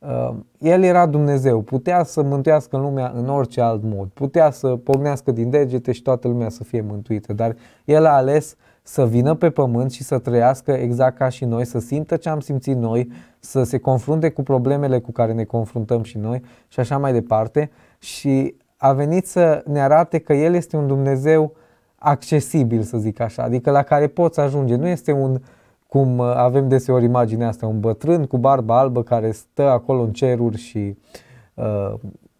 Uh, 0.00 0.34
el 0.58 0.82
era 0.82 1.06
Dumnezeu, 1.06 1.60
putea 1.60 2.02
să 2.04 2.22
mântuiască 2.22 2.76
lumea 2.76 3.12
în 3.14 3.28
orice 3.28 3.60
alt 3.60 3.82
mod, 3.82 4.08
putea 4.08 4.50
să 4.50 4.68
pornească 4.68 5.32
din 5.32 5.50
degete 5.50 5.92
și 5.92 6.02
toată 6.02 6.28
lumea 6.28 6.48
să 6.48 6.64
fie 6.64 6.80
mântuită, 6.80 7.32
dar 7.32 7.56
el 7.84 8.06
a 8.06 8.12
ales 8.12 8.56
să 8.82 9.06
vină 9.06 9.34
pe 9.34 9.50
pământ 9.50 9.92
și 9.92 10.02
să 10.02 10.18
trăiască 10.18 10.72
exact 10.72 11.16
ca 11.16 11.28
și 11.28 11.44
noi, 11.44 11.64
să 11.64 11.78
simtă 11.78 12.16
ce 12.16 12.28
am 12.28 12.40
simțit 12.40 12.76
noi, 12.76 13.10
să 13.38 13.62
se 13.62 13.78
confrunte 13.78 14.30
cu 14.30 14.42
problemele 14.42 14.98
cu 14.98 15.12
care 15.12 15.32
ne 15.32 15.44
confruntăm 15.44 16.02
și 16.02 16.18
noi 16.18 16.42
și 16.68 16.80
așa 16.80 16.98
mai 16.98 17.12
departe. 17.12 17.70
Și 17.98 18.54
a 18.76 18.92
venit 18.92 19.26
să 19.26 19.62
ne 19.66 19.80
arate 19.80 20.18
că 20.18 20.32
El 20.32 20.54
este 20.54 20.76
un 20.76 20.86
Dumnezeu 20.86 21.52
accesibil, 21.96 22.82
să 22.82 22.98
zic 22.98 23.20
așa, 23.20 23.42
adică 23.42 23.70
la 23.70 23.82
care 23.82 24.06
poți 24.06 24.40
ajunge. 24.40 24.76
Nu 24.76 24.86
este 24.86 25.12
un, 25.12 25.40
cum 25.90 26.20
avem 26.20 26.68
deseori 26.68 27.04
imaginea 27.04 27.48
asta, 27.48 27.66
un 27.66 27.80
bătrân 27.80 28.26
cu 28.26 28.38
barba 28.38 28.78
albă 28.78 29.02
care 29.02 29.30
stă 29.30 29.62
acolo 29.62 30.02
în 30.02 30.12
ceruri 30.12 30.56
și 30.56 30.96
uh, 31.54 31.94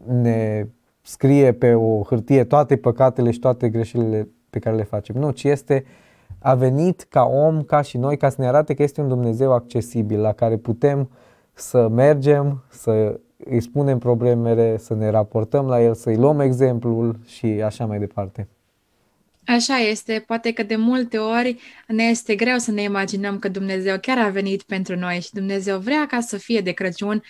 ne 0.07 0.67
scrie 1.03 1.53
pe 1.53 1.75
o 1.75 2.03
hârtie 2.03 2.45
toate 2.45 2.77
păcatele 2.77 3.31
și 3.31 3.39
toate 3.39 3.69
greșelile 3.69 4.29
pe 4.51 4.59
care 4.59 4.77
le 4.77 4.83
facem. 4.83 5.17
Nu, 5.19 5.31
ci 5.31 5.45
este 5.45 5.85
a 6.39 6.55
venit 6.55 7.03
ca 7.03 7.23
om, 7.23 7.63
ca 7.63 7.81
și 7.81 7.99
noi, 7.99 8.17
ca 8.17 8.29
să 8.29 8.37
ne 8.41 8.47
arate 8.47 8.75
că 8.75 8.83
este 8.83 9.01
un 9.01 9.09
Dumnezeu 9.09 9.53
accesibil, 9.53 10.21
la 10.21 10.33
care 10.33 10.57
putem 10.57 11.11
să 11.53 11.89
mergem, 11.89 12.65
să 12.69 13.21
îi 13.45 13.61
spunem 13.61 13.99
problemele, 13.99 14.77
să 14.77 14.95
ne 14.95 15.11
raportăm 15.11 15.67
la 15.67 15.83
el, 15.83 15.95
să-i 15.95 16.17
luăm 16.17 16.41
exemplul 16.41 17.19
și 17.25 17.47
așa 17.47 17.87
mai 17.87 17.99
departe. 17.99 18.49
Așa 19.51 19.77
este, 19.79 20.25
poate 20.27 20.53
că 20.53 20.63
de 20.63 20.77
multe 20.77 21.19
ori 21.19 21.61
ne 21.87 22.03
este 22.03 22.35
greu 22.35 22.59
să 22.59 22.71
ne 22.71 22.83
imaginăm 22.83 23.39
că 23.39 23.49
Dumnezeu 23.49 23.99
chiar 23.99 24.19
a 24.19 24.29
venit 24.29 24.63
pentru 24.63 24.97
noi 24.97 25.21
și 25.21 25.33
Dumnezeu 25.33 25.79
vrea 25.79 26.07
ca 26.07 26.21
să 26.21 26.37
fie 26.39 26.61
de 26.61 26.73
Crăciun 26.73 27.23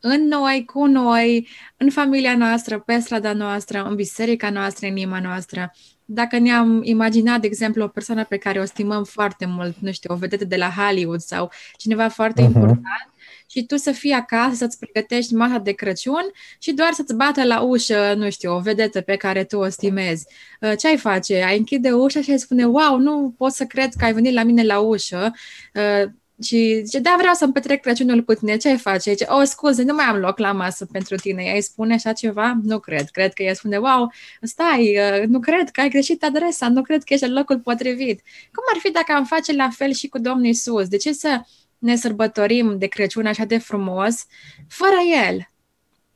în 0.00 0.26
noi, 0.26 0.64
cu 0.64 0.84
noi, 0.84 1.48
în 1.76 1.90
familia 1.90 2.36
noastră, 2.36 2.78
pe 2.78 2.98
strada 2.98 3.32
noastră, 3.32 3.82
în 3.82 3.94
biserica 3.94 4.50
noastră, 4.50 4.86
în 4.86 4.96
inima 4.96 5.20
noastră. 5.20 5.72
Dacă 6.10 6.38
ne-am 6.38 6.80
imaginat, 6.82 7.40
de 7.40 7.46
exemplu, 7.46 7.84
o 7.84 7.88
persoană 7.88 8.24
pe 8.24 8.36
care 8.36 8.60
o 8.60 8.64
stimăm 8.64 9.04
foarte 9.04 9.46
mult, 9.46 9.76
nu 9.78 9.92
știu, 9.92 10.14
o 10.14 10.16
vedetă 10.16 10.44
de 10.44 10.56
la 10.56 10.70
Hollywood 10.70 11.20
sau 11.20 11.50
cineva 11.76 12.08
foarte 12.08 12.42
uh-huh. 12.42 12.44
important, 12.44 13.12
și 13.50 13.66
tu 13.66 13.76
să 13.76 13.90
fii 13.92 14.12
acasă, 14.12 14.54
să-ți 14.54 14.78
pregătești 14.78 15.34
masa 15.34 15.58
de 15.58 15.72
Crăciun 15.72 16.30
și 16.58 16.72
doar 16.72 16.92
să-ți 16.92 17.14
bată 17.14 17.44
la 17.44 17.60
ușă, 17.60 18.14
nu 18.16 18.30
știu, 18.30 18.54
o 18.54 18.58
vedetă 18.58 19.00
pe 19.00 19.16
care 19.16 19.44
tu 19.44 19.58
o 19.58 19.68
stimezi. 19.68 20.26
Uh, 20.60 20.72
ce 20.78 20.88
ai 20.88 20.96
face? 20.96 21.42
Ai 21.42 21.58
închide 21.58 21.92
ușa 21.92 22.20
și 22.20 22.30
ai 22.30 22.38
spune, 22.38 22.64
wow, 22.64 22.96
nu 22.96 23.34
pot 23.36 23.52
să 23.52 23.64
cred 23.64 23.92
că 23.98 24.04
ai 24.04 24.12
venit 24.12 24.32
la 24.32 24.42
mine 24.42 24.64
la 24.64 24.78
ușă 24.78 25.32
uh, 25.74 26.10
și 26.42 26.80
zice, 26.84 26.98
da, 26.98 27.14
vreau 27.18 27.34
să-mi 27.34 27.52
petrec 27.52 27.80
Crăciunul 27.80 28.24
cu 28.24 28.34
tine, 28.34 28.56
ce 28.56 28.68
ai 28.68 28.76
face? 28.76 29.10
Zice, 29.10 29.26
oh, 29.28 29.42
scuze, 29.44 29.82
nu 29.82 29.94
mai 29.94 30.04
am 30.04 30.16
loc 30.16 30.38
la 30.38 30.52
masă 30.52 30.86
pentru 30.86 31.16
tine. 31.16 31.42
Ea 31.42 31.54
îi 31.54 31.62
spune 31.62 31.94
așa 31.94 32.12
ceva? 32.12 32.58
Nu 32.62 32.78
cred. 32.78 33.08
Cred 33.10 33.32
că 33.32 33.42
ea 33.42 33.54
spune, 33.54 33.76
wow, 33.76 34.12
stai, 34.42 34.98
uh, 34.98 35.26
nu 35.26 35.40
cred 35.40 35.70
că 35.70 35.80
ai 35.80 35.88
greșit 35.88 36.24
adresa, 36.24 36.68
nu 36.68 36.82
cred 36.82 37.02
că 37.02 37.12
ești 37.12 37.24
în 37.24 37.32
locul 37.32 37.58
potrivit. 37.58 38.22
Cum 38.52 38.64
ar 38.74 38.80
fi 38.80 38.90
dacă 38.90 39.12
am 39.12 39.24
face 39.24 39.52
la 39.52 39.68
fel 39.70 39.92
și 39.92 40.08
cu 40.08 40.18
Domnul 40.18 40.46
Isus? 40.46 40.88
De 40.88 40.96
ce 40.96 41.12
să 41.12 41.40
ne 41.78 41.96
sărbătorim 41.96 42.78
de 42.78 42.86
Crăciun 42.86 43.26
așa 43.26 43.44
de 43.44 43.58
frumos, 43.58 44.26
fără 44.68 44.96
El, 45.28 45.50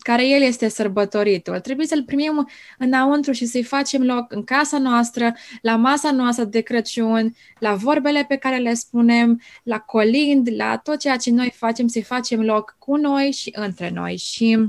care 0.02 0.26
El 0.26 0.42
este 0.42 0.68
sărbătoritul. 0.68 1.60
Trebuie 1.60 1.86
să-L 1.86 2.02
primim 2.04 2.48
înăuntru 2.78 3.32
și 3.32 3.46
să-i 3.46 3.62
facem 3.62 4.02
loc 4.02 4.32
în 4.32 4.44
casa 4.44 4.78
noastră, 4.78 5.34
la 5.60 5.76
masa 5.76 6.10
noastră 6.10 6.44
de 6.44 6.60
Crăciun, 6.60 7.34
la 7.58 7.74
vorbele 7.74 8.24
pe 8.28 8.36
care 8.36 8.56
le 8.56 8.74
spunem, 8.74 9.40
la 9.62 9.78
colind, 9.78 10.48
la 10.56 10.76
tot 10.76 10.98
ceea 10.98 11.16
ce 11.16 11.30
noi 11.30 11.52
facem, 11.56 11.86
să-i 11.86 12.02
facem 12.02 12.40
loc 12.40 12.76
cu 12.78 12.96
noi 12.96 13.30
și 13.32 13.52
între 13.56 13.90
noi. 13.90 14.16
Și 14.16 14.66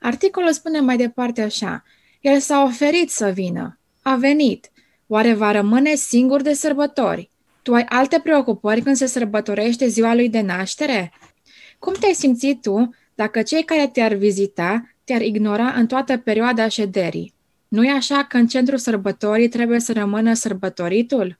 articolul 0.00 0.52
spune 0.52 0.80
mai 0.80 0.96
departe 0.96 1.42
așa, 1.42 1.84
El 2.20 2.38
s-a 2.40 2.62
oferit 2.62 3.10
să 3.10 3.28
vină, 3.28 3.78
a 4.02 4.14
venit, 4.14 4.70
oare 5.06 5.34
va 5.34 5.50
rămâne 5.50 5.94
singur 5.94 6.42
de 6.42 6.52
sărbători? 6.52 7.30
Tu 7.62 7.74
ai 7.74 7.84
alte 7.88 8.20
preocupări 8.22 8.80
când 8.80 8.96
se 8.96 9.06
sărbătorește 9.06 9.86
ziua 9.86 10.14
lui 10.14 10.28
de 10.28 10.40
naștere? 10.40 11.12
Cum 11.78 11.94
te-ai 12.00 12.12
simțit 12.12 12.62
tu 12.62 12.94
dacă 13.16 13.42
cei 13.42 13.64
care 13.64 13.88
te-ar 13.88 14.14
vizita 14.14 14.94
te-ar 15.04 15.20
ignora 15.20 15.72
în 15.72 15.86
toată 15.86 16.16
perioada 16.16 16.68
șederii? 16.68 17.34
nu 17.68 17.84
e 17.84 17.90
așa 17.90 18.24
că 18.24 18.36
în 18.36 18.46
centrul 18.46 18.78
sărbătorii 18.78 19.48
trebuie 19.48 19.80
să 19.80 19.92
rămână 19.92 20.34
sărbătoritul? 20.34 21.38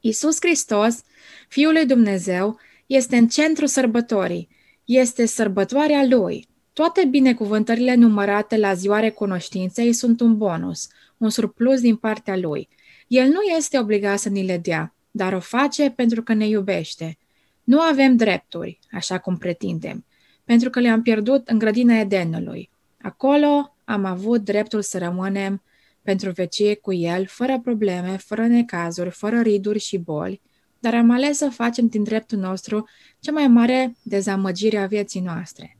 Isus 0.00 0.36
Hristos, 0.40 1.02
Fiul 1.48 1.72
lui 1.72 1.86
Dumnezeu, 1.86 2.58
este 2.86 3.16
în 3.16 3.28
centrul 3.28 3.66
sărbătorii. 3.66 4.48
Este 4.84 5.26
sărbătoarea 5.26 6.04
Lui. 6.04 6.48
Toate 6.72 7.04
binecuvântările 7.04 7.94
numărate 7.94 8.56
la 8.56 8.74
ziua 8.74 9.00
recunoștinței 9.00 9.92
sunt 9.92 10.20
un 10.20 10.36
bonus, 10.36 10.88
un 11.16 11.30
surplus 11.30 11.80
din 11.80 11.96
partea 11.96 12.36
Lui. 12.36 12.68
El 13.06 13.28
nu 13.28 13.40
este 13.56 13.78
obligat 13.78 14.18
să 14.18 14.28
ni 14.28 14.44
le 14.44 14.58
dea 14.58 14.96
dar 15.16 15.32
o 15.32 15.40
face 15.40 15.90
pentru 15.90 16.22
că 16.22 16.32
ne 16.32 16.46
iubește. 16.46 17.18
Nu 17.64 17.80
avem 17.80 18.16
drepturi, 18.16 18.78
așa 18.90 19.18
cum 19.18 19.36
pretindem, 19.36 20.04
pentru 20.46 20.70
că 20.70 20.80
le-am 20.80 21.02
pierdut 21.02 21.48
în 21.48 21.58
grădina 21.58 21.98
Edenului. 21.98 22.70
Acolo 23.00 23.76
am 23.84 24.04
avut 24.04 24.44
dreptul 24.44 24.82
să 24.82 24.98
rămânem 24.98 25.62
pentru 26.02 26.30
vecie 26.30 26.74
cu 26.74 26.92
el, 26.92 27.26
fără 27.26 27.60
probleme, 27.60 28.16
fără 28.16 28.46
necazuri, 28.46 29.10
fără 29.10 29.40
riduri 29.40 29.78
și 29.78 29.98
boli, 29.98 30.40
dar 30.78 30.94
am 30.94 31.10
ales 31.10 31.36
să 31.36 31.48
facem 31.48 31.86
din 31.86 32.02
dreptul 32.02 32.38
nostru 32.38 32.88
cea 33.20 33.32
mai 33.32 33.48
mare 33.48 33.96
dezamăgire 34.02 34.76
a 34.78 34.86
vieții 34.86 35.20
noastre. 35.20 35.78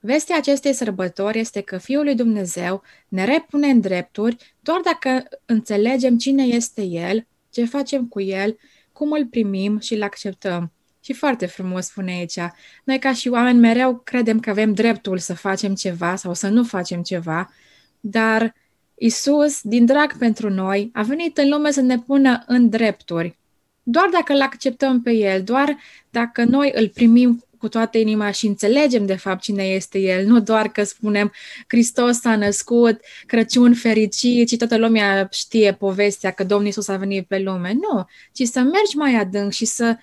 Vestea 0.00 0.36
acestei 0.36 0.72
sărbători 0.72 1.38
este 1.38 1.60
că 1.60 1.78
Fiul 1.78 2.04
lui 2.04 2.14
Dumnezeu 2.14 2.82
ne 3.08 3.24
repune 3.24 3.66
în 3.66 3.80
drepturi 3.80 4.36
doar 4.60 4.80
dacă 4.80 5.24
înțelegem 5.44 6.18
cine 6.18 6.42
este 6.42 6.82
El 6.82 7.26
ce 7.50 7.64
facem 7.64 8.06
cu 8.06 8.20
el, 8.20 8.56
cum 8.92 9.12
îl 9.12 9.26
primim 9.26 9.78
și 9.78 9.94
îl 9.94 10.02
acceptăm. 10.02 10.72
Și 11.04 11.12
foarte 11.12 11.46
frumos 11.46 11.86
spune 11.86 12.12
aici. 12.12 12.38
Noi 12.84 12.98
ca 12.98 13.12
și 13.12 13.28
oameni 13.28 13.58
mereu 13.58 14.00
credem 14.04 14.40
că 14.40 14.50
avem 14.50 14.72
dreptul 14.72 15.18
să 15.18 15.34
facem 15.34 15.74
ceva 15.74 16.16
sau 16.16 16.34
să 16.34 16.48
nu 16.48 16.64
facem 16.64 17.02
ceva, 17.02 17.52
dar 18.00 18.54
Isus, 18.94 19.60
din 19.62 19.86
drag 19.86 20.18
pentru 20.18 20.50
noi, 20.50 20.90
a 20.92 21.02
venit 21.02 21.38
în 21.38 21.48
lume 21.48 21.70
să 21.70 21.80
ne 21.80 21.98
pună 21.98 22.42
în 22.46 22.68
drepturi. 22.68 23.38
Doar 23.82 24.08
dacă 24.12 24.32
îl 24.32 24.40
acceptăm 24.40 25.02
pe 25.02 25.10
El, 25.10 25.42
doar 25.42 25.76
dacă 26.10 26.44
noi 26.44 26.72
îl 26.74 26.88
primim 26.88 27.44
cu 27.58 27.68
toată 27.68 27.98
inima 27.98 28.30
și 28.30 28.46
înțelegem 28.46 29.06
de 29.06 29.14
fapt 29.14 29.42
cine 29.42 29.64
este 29.64 29.98
El, 29.98 30.26
nu 30.26 30.40
doar 30.40 30.68
că 30.68 30.82
spunem 30.82 31.32
Hristos 31.66 32.20
s-a 32.20 32.36
născut, 32.36 33.00
Crăciun 33.26 33.74
fericit 33.74 34.48
și 34.48 34.56
toată 34.56 34.76
lumea 34.76 35.28
știe 35.32 35.72
povestea 35.72 36.30
că 36.30 36.44
Domnul 36.44 36.68
Isus 36.68 36.88
a 36.88 36.96
venit 36.96 37.26
pe 37.26 37.38
lume. 37.38 37.72
Nu, 37.72 38.04
ci 38.32 38.42
să 38.42 38.60
mergi 38.60 38.96
mai 38.96 39.14
adânc 39.14 39.52
și 39.52 39.64
să 39.64 39.96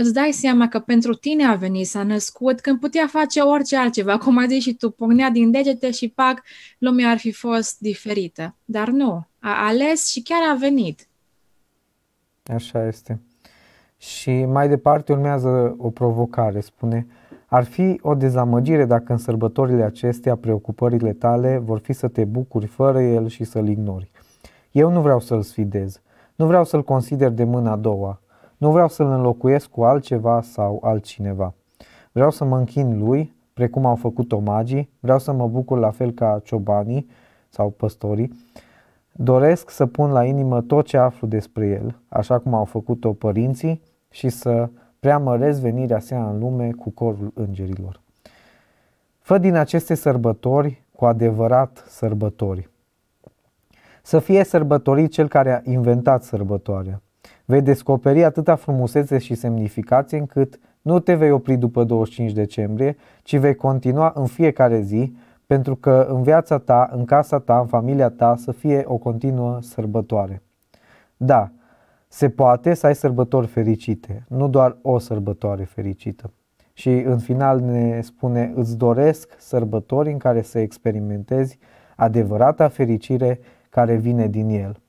îți 0.00 0.12
dai 0.12 0.30
seama 0.32 0.68
că 0.68 0.78
pentru 0.78 1.14
tine 1.14 1.44
a 1.44 1.54
venit, 1.54 1.86
s-a 1.86 2.02
născut, 2.02 2.60
când 2.60 2.80
putea 2.80 3.06
face 3.06 3.40
orice 3.40 3.76
altceva, 3.76 4.18
cum 4.18 4.38
ai 4.38 4.48
zis 4.48 4.62
și 4.62 4.74
tu, 4.74 4.90
pocnea 4.90 5.30
din 5.30 5.50
degete 5.50 5.90
și 5.90 6.08
pac, 6.08 6.42
lumea 6.78 7.10
ar 7.10 7.18
fi 7.18 7.32
fost 7.32 7.78
diferită. 7.78 8.54
Dar 8.64 8.88
nu, 8.88 9.26
a 9.38 9.66
ales 9.66 10.08
și 10.08 10.22
chiar 10.22 10.40
a 10.50 10.54
venit. 10.54 11.08
Așa 12.44 12.86
este. 12.86 13.20
Și 13.96 14.44
mai 14.44 14.68
departe 14.68 15.12
urmează 15.12 15.74
o 15.78 15.90
provocare, 15.90 16.60
spune, 16.60 17.06
ar 17.46 17.64
fi 17.64 17.98
o 18.02 18.14
dezamăgire 18.14 18.84
dacă 18.84 19.12
în 19.12 19.18
sărbătorile 19.18 19.82
acestea 19.82 20.36
preocupările 20.36 21.12
tale 21.12 21.58
vor 21.64 21.78
fi 21.78 21.92
să 21.92 22.08
te 22.08 22.24
bucuri 22.24 22.66
fără 22.66 23.02
el 23.02 23.28
și 23.28 23.44
să-l 23.44 23.68
ignori. 23.68 24.10
Eu 24.70 24.90
nu 24.90 25.00
vreau 25.00 25.20
să-l 25.20 25.42
sfidez, 25.42 26.00
nu 26.34 26.46
vreau 26.46 26.64
să-l 26.64 26.84
consider 26.84 27.30
de 27.30 27.44
mâna 27.44 27.72
a 27.72 27.76
doua, 27.76 28.20
nu 28.58 28.70
vreau 28.70 28.88
să-l 28.88 29.06
înlocuiesc 29.06 29.68
cu 29.70 29.82
altceva 29.84 30.42
sau 30.42 30.80
altcineva. 30.82 31.54
Vreau 32.12 32.30
să 32.30 32.44
mă 32.44 32.56
închin 32.56 32.98
lui, 32.98 33.34
precum 33.52 33.86
au 33.86 33.96
făcut-o 33.96 34.38
magii, 34.38 34.90
vreau 35.00 35.18
să 35.18 35.32
mă 35.32 35.48
bucur 35.48 35.78
la 35.78 35.90
fel 35.90 36.10
ca 36.10 36.40
ciobanii 36.44 37.08
sau 37.48 37.70
păstorii, 37.70 38.32
doresc 39.12 39.70
să 39.70 39.86
pun 39.86 40.10
la 40.10 40.24
inimă 40.24 40.60
tot 40.60 40.86
ce 40.86 40.96
aflu 40.96 41.26
despre 41.26 41.66
el, 41.66 42.00
așa 42.08 42.38
cum 42.38 42.54
au 42.54 42.64
făcut-o 42.64 43.12
părinții, 43.12 43.82
și 44.10 44.28
să 44.28 44.68
preamăresc 45.00 45.60
venirea 45.60 45.98
sa 45.98 46.28
în 46.28 46.38
lume 46.38 46.70
cu 46.70 46.90
corul 46.90 47.32
îngerilor. 47.34 48.00
Fă 49.20 49.38
din 49.38 49.54
aceste 49.54 49.94
sărbători 49.94 50.84
cu 50.92 51.04
adevărat 51.04 51.84
sărbători. 51.86 52.70
Să 54.02 54.18
fie 54.18 54.44
sărbătorit 54.44 55.10
cel 55.10 55.28
care 55.28 55.54
a 55.54 55.70
inventat 55.70 56.22
sărbătoarea. 56.22 57.02
Vei 57.50 57.62
descoperi 57.62 58.24
atâta 58.24 58.54
frumusețe 58.54 59.18
și 59.18 59.34
semnificație 59.34 60.18
încât 60.18 60.58
Nu 60.82 60.98
te 60.98 61.14
vei 61.14 61.30
opri 61.30 61.56
după 61.56 61.84
25 61.84 62.32
decembrie, 62.32 62.96
ci 63.22 63.36
vei 63.36 63.54
continua 63.54 64.12
în 64.14 64.26
fiecare 64.26 64.80
zi, 64.80 65.16
pentru 65.46 65.76
că 65.76 66.06
în 66.10 66.22
viața 66.22 66.58
ta, 66.58 66.90
în 66.92 67.04
casa 67.04 67.38
ta, 67.38 67.58
în 67.58 67.66
familia 67.66 68.08
ta 68.08 68.36
să 68.36 68.52
fie 68.52 68.84
o 68.86 68.96
continuă 68.96 69.58
sărbătoare. 69.60 70.42
Da, 71.16 71.50
se 72.08 72.28
poate 72.28 72.74
să 72.74 72.86
ai 72.86 72.94
sărbători 72.94 73.46
fericite, 73.46 74.24
nu 74.28 74.48
doar 74.48 74.76
o 74.82 74.98
sărbătoare 74.98 75.64
fericită. 75.64 76.32
Și 76.72 76.90
în 76.90 77.18
final 77.18 77.60
ne 77.60 78.00
spune, 78.00 78.52
îți 78.54 78.76
doresc 78.76 79.34
sărbători 79.38 80.10
în 80.10 80.18
care 80.18 80.42
să 80.42 80.58
experimentezi 80.58 81.58
adevărata 81.96 82.68
fericire 82.68 83.40
care 83.70 83.94
vine 83.96 84.26
din 84.26 84.48
el. 84.48 84.80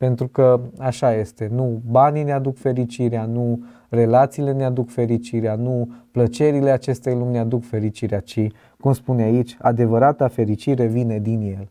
Pentru 0.00 0.28
că 0.28 0.60
așa 0.78 1.14
este, 1.14 1.48
nu 1.52 1.80
banii 1.90 2.22
ne 2.22 2.32
aduc 2.32 2.56
fericirea, 2.56 3.24
nu 3.24 3.64
relațiile 3.88 4.52
ne 4.52 4.64
aduc 4.64 4.90
fericirea, 4.90 5.54
nu 5.54 5.92
plăcerile 6.10 6.70
acestei 6.70 7.14
lumi 7.14 7.32
ne 7.32 7.38
aduc 7.38 7.64
fericirea, 7.64 8.20
ci, 8.20 8.46
cum 8.80 8.92
spune 8.92 9.22
aici, 9.22 9.56
adevărata 9.58 10.28
fericire 10.28 10.86
vine 10.86 11.18
din 11.18 11.40
el. 11.40 11.68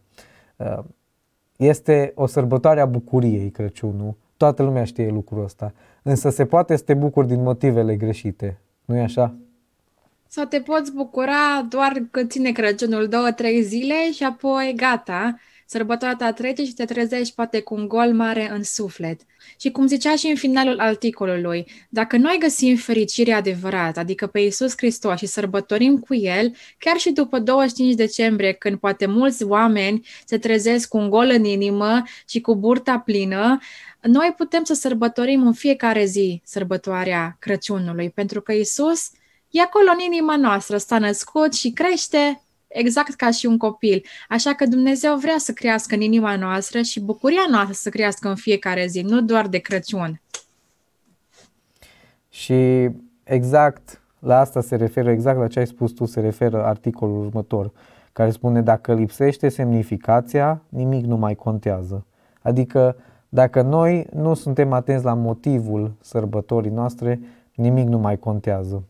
Uh, 0.55 0.83
este 1.57 2.11
o 2.15 2.25
sărbătoare 2.25 2.79
a 2.79 2.85
bucuriei 2.85 3.49
Crăciunul, 3.49 4.15
toată 4.37 4.63
lumea 4.63 4.83
știe 4.83 5.09
lucrul 5.09 5.43
ăsta, 5.43 5.73
însă 6.03 6.29
se 6.29 6.45
poate 6.45 6.75
să 6.75 6.83
te 6.83 6.93
bucuri 6.93 7.27
din 7.27 7.41
motivele 7.43 7.95
greșite, 7.95 8.59
nu 8.85 8.95
e 8.95 9.01
așa? 9.01 9.35
Sau 10.27 10.45
te 10.45 10.59
poți 10.59 10.93
bucura 10.93 11.65
doar 11.69 12.03
că 12.11 12.23
ține 12.23 12.51
Crăciunul 12.51 13.07
două, 13.07 13.31
trei 13.31 13.61
zile 13.61 14.11
și 14.13 14.23
apoi 14.23 14.73
gata, 14.75 15.35
sărbătoarea 15.69 16.17
ta 16.17 16.31
trece 16.31 16.65
și 16.65 16.73
te 16.73 16.85
trezești 16.85 17.35
poate 17.35 17.61
cu 17.61 17.73
un 17.73 17.87
gol 17.87 18.13
mare 18.13 18.49
în 18.51 18.63
suflet. 18.63 19.21
Și 19.59 19.71
cum 19.71 19.87
zicea 19.87 20.15
și 20.15 20.27
în 20.27 20.35
finalul 20.35 20.79
articolului, 20.79 21.67
dacă 21.89 22.17
noi 22.17 22.37
găsim 22.39 22.75
fericirea 22.75 23.37
adevărată, 23.37 23.99
adică 23.99 24.27
pe 24.27 24.39
Iisus 24.39 24.73
Hristos 24.77 25.17
și 25.17 25.25
sărbătorim 25.25 25.97
cu 25.97 26.15
El, 26.15 26.55
chiar 26.77 26.97
și 26.97 27.11
după 27.11 27.39
25 27.39 27.93
decembrie, 27.95 28.51
când 28.51 28.77
poate 28.77 29.05
mulți 29.05 29.43
oameni 29.43 30.07
se 30.25 30.37
trezesc 30.37 30.87
cu 30.87 30.97
un 30.97 31.09
gol 31.09 31.29
în 31.29 31.43
inimă 31.43 32.03
și 32.27 32.41
cu 32.41 32.55
burta 32.55 32.99
plină, 32.99 33.59
noi 34.01 34.33
putem 34.37 34.63
să 34.63 34.73
sărbătorim 34.73 35.45
în 35.45 35.53
fiecare 35.53 36.05
zi 36.05 36.41
sărbătoarea 36.45 37.35
Crăciunului, 37.39 38.09
pentru 38.09 38.41
că 38.41 38.53
Iisus 38.53 39.09
e 39.49 39.61
acolo 39.61 39.91
în 39.93 39.99
inima 39.99 40.37
noastră, 40.37 40.77
s-a 40.77 40.99
născut 40.99 41.53
și 41.53 41.71
crește 41.71 42.41
exact 42.69 43.13
ca 43.13 43.31
și 43.31 43.45
un 43.45 43.57
copil. 43.57 44.05
Așa 44.29 44.53
că 44.53 44.65
Dumnezeu 44.65 45.17
vrea 45.17 45.37
să 45.37 45.51
crească 45.51 45.95
în 45.95 46.01
inima 46.01 46.35
noastră 46.35 46.81
și 46.81 46.99
bucuria 46.99 47.45
noastră 47.49 47.73
să 47.73 47.89
crească 47.89 48.29
în 48.29 48.35
fiecare 48.35 48.85
zi, 48.87 49.01
nu 49.01 49.21
doar 49.21 49.47
de 49.47 49.57
Crăciun. 49.57 50.21
Și 52.29 52.89
exact 53.23 54.01
la 54.19 54.39
asta 54.39 54.61
se 54.61 54.75
referă, 54.75 55.11
exact 55.11 55.39
la 55.39 55.47
ce 55.47 55.59
ai 55.59 55.67
spus 55.67 55.91
tu, 55.91 56.05
se 56.05 56.19
referă 56.19 56.65
articolul 56.65 57.25
următor, 57.25 57.71
care 58.13 58.31
spune 58.31 58.61
dacă 58.61 58.93
lipsește 58.93 59.49
semnificația, 59.49 60.61
nimic 60.69 61.05
nu 61.05 61.17
mai 61.17 61.35
contează. 61.35 62.05
Adică 62.41 62.95
dacă 63.29 63.61
noi 63.61 64.07
nu 64.13 64.33
suntem 64.33 64.73
atenți 64.73 65.05
la 65.05 65.13
motivul 65.13 65.93
sărbătorii 66.01 66.71
noastre, 66.71 67.19
nimic 67.55 67.87
nu 67.87 67.97
mai 67.97 68.19
contează. 68.19 68.83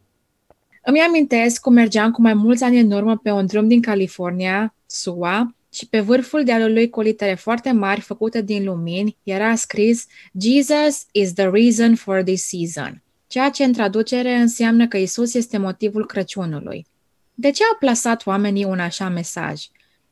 Îmi 0.90 1.00
amintesc 1.00 1.62
cum 1.62 1.74
mergeam 1.74 2.12
cu 2.12 2.22
mai 2.22 2.34
mulți 2.34 2.64
ani 2.64 2.80
în 2.80 2.92
urmă 2.92 3.18
pe 3.18 3.32
un 3.32 3.46
drum 3.46 3.68
din 3.68 3.82
California, 3.82 4.76
SUA, 4.86 5.56
și 5.74 5.88
pe 5.88 6.00
vârful 6.00 6.44
dealului 6.44 6.90
cu 6.90 7.02
litere 7.02 7.34
foarte 7.34 7.72
mari 7.72 8.02
făcute 8.02 8.42
din 8.42 8.64
lumini 8.64 9.18
era 9.24 9.56
scris 9.56 10.06
Jesus 10.42 11.06
is 11.12 11.34
the 11.34 11.50
reason 11.50 11.96
for 11.96 12.24
this 12.24 12.48
season, 12.48 13.04
ceea 13.28 13.50
ce 13.50 13.64
în 13.64 13.74
traducere 13.74 14.36
înseamnă 14.36 14.88
că 14.88 14.98
Isus 14.98 15.34
este 15.34 15.58
motivul 15.58 16.06
Crăciunului. 16.06 16.86
De 17.34 17.50
ce 17.50 17.64
au 17.64 17.78
plasat 17.80 18.26
oamenii 18.26 18.64
un 18.64 18.80
așa 18.80 19.10
mesaj? 19.10 19.64